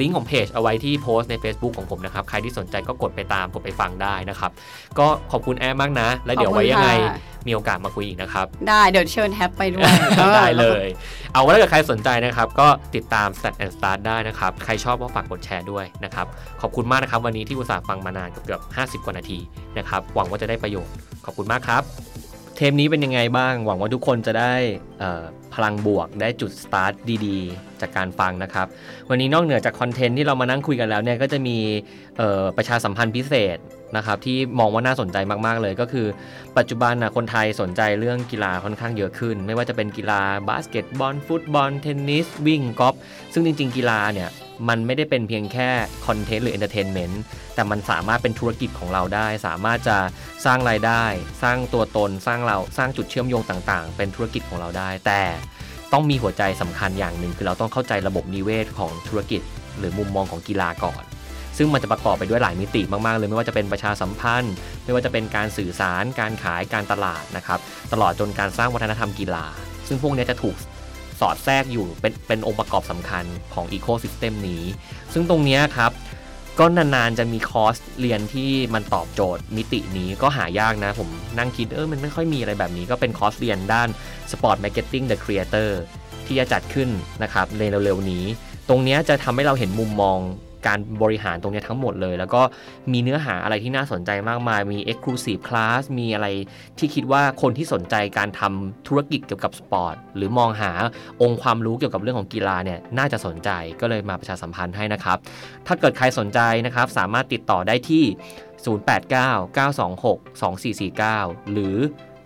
[0.00, 4.50] ลิงก์ของเพจเอาไว้ที่โพสต์ใน Facebook ของผมนะครับ ใครที่สนใจก็กดไปตามกดไปฟังได้นะครับ
[4.98, 9.90] ก็ขอบคุณแอร์มากนะ แล้วเดี๋ยวไว้ยังไงขอบคุณค่ะมีโอกาสมาคุยอีกนะครับ ได้เดี๋ยวเชิญแท็บไปด้วย
[10.36, 10.86] ได้เลย
[11.32, 16.26] เอาว่าถ้าเกิดใครสนใจนะครับ ก็ติดตาม Stat and Start ได้นะครับ ใครชอบก็ฝากกดแชร์ด้วยนะครับ
[16.62, 19.38] ขอบคุณมากนะครับ วันนี้ที่อุตส่าห์ฟังมานานเกือบๆ50 กว่านาที
[19.78, 20.92] นะครับหวังว่าจะได้ประโยชน์
[21.24, 21.82] ขอบคุณมากครับ
[22.56, 24.54] เทปนี้เป็นยังไงบ้าง หวังว่าทุกคนจะได้
[25.54, 26.92] พลังบวกได้จุดสตาร์ท
[27.26, 28.66] ดีๆ จากการฟังนะครับ
[29.08, 31.58] วันนี้นอกเหนือจากคอนเทนต์ที่เรามานั่งคุยกันแล้วเนี่ยก็จะมี
[32.56, 33.58] ประชาสัมพันธ์พิเศษ
[33.96, 36.06] นะครับที่มองว่าน่าสนใจมากๆเลยก็คือ
[36.56, 42.94] ปัจจุบันนะคนไทยสนใจเรื่องกีฬาค่อนข้างเยอะขึ้น ไม่ว่าจะเป็นกีฬาบาสเกตบอลฟุตบอลเทนนิสวิ่งกอล์ฟ
[43.32, 44.28] ซึ่งจริง ๆ กีฬาเนี่ย
[44.68, 45.68] มันไม่ได้เป็นเพียงแค่
[46.06, 47.22] คอนเทนต์หรือ entertainment
[47.54, 49.98] แต่มันสามารถเป็นธุรกิจของเราได้ สามารถจะ
[50.44, 51.04] สร้างรายได้
[51.42, 55.22] สร้างตัวตนสร้างเราสร้างจุดเชื่อมโยงต่างๆ เป็นธุรกิจของเราได้ แต่
[55.92, 59.42] ต้องมีหัวใจสำคัญอย่างหนึ่ง คือเราต้องเข้าใจระบบนิเวศของธุรกิจ
[59.78, 61.02] หรือมุมมองของกีฬาก่อน
[61.58, 64.54] ซึ่งมันจะประกอบไปด้วยหลายมิติมากๆเลยไม่ว่าจะเป็นประชาสัมพันธ์
[64.84, 67.58] ไม่ว่าจะเป็นการสื่อสาร การขายการตลาดนะครับ
[67.92, 69.46] ตลอดจนการสร้างวัฒนธรรมกีฬา
[69.88, 70.56] ซึ่งพวกนี้จะถูก
[71.20, 74.62] สอดแทรกอยู่เป็นเป็นองค์ประกอบสำคัญของอีโค y ิสเต็มนี้
[75.12, 75.92] ซึ่งตรงนี้ครับ
[76.58, 81.08] ก็นานๆจะมีคอร์สเรียนที่มันตอบโจทย์มิตินี้ก็หายากนะ ผม
[81.38, 83.88] นั่งคิดเออมันไม่ค่อยมีอะไรแบบนี้ ก็เป็นคอร์สเรียนด้าน
[84.30, 85.70] Sport Marketing the Creator
[86.26, 86.88] ที่จะจัดขึ้น
[87.22, 88.24] นะครับในเร็วๆนี้
[88.68, 90.18] ตรงนี้จะทำให้เราเห็นมุมมอง
[90.66, 92.42] การบริหารตรงนี้ทั้งหมดเลย แล้วก็
[92.92, 96.26] มีเนื้อหาอะไรที่น่าสนใจมากมาย มี Exclusive Class มีอะไร
[96.78, 100.72] ที่คิดว่าคนที่สนใจการทำธุรกิจเกี่ยวกับสปอร์ต หรือมองหา
[101.22, 103.50] องค์ความรู้เกี่ยวกับเรื่องของกีฬาเนี่ยน่าจะสนใจ
[103.80, 105.18] ก็เลยมาประชาสัมพันธ์ให้นะครับ
[105.66, 108.04] ถ้าเกิดใครสนใจนะครับสามารถติดต่อได้ที่
[108.64, 111.76] 089-926-2449 หรือ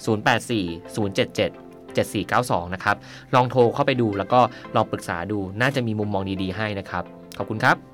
[0.04, 2.96] 084-077 7492 นะครับ
[3.34, 4.40] ลองโทรเข้าไปดูแล้วก็
[4.76, 7.02] ลองปรึกษาดู น่าจะมีมุมมองดีๆให้นะครับ
[7.38, 7.89] ขอบคุณครับ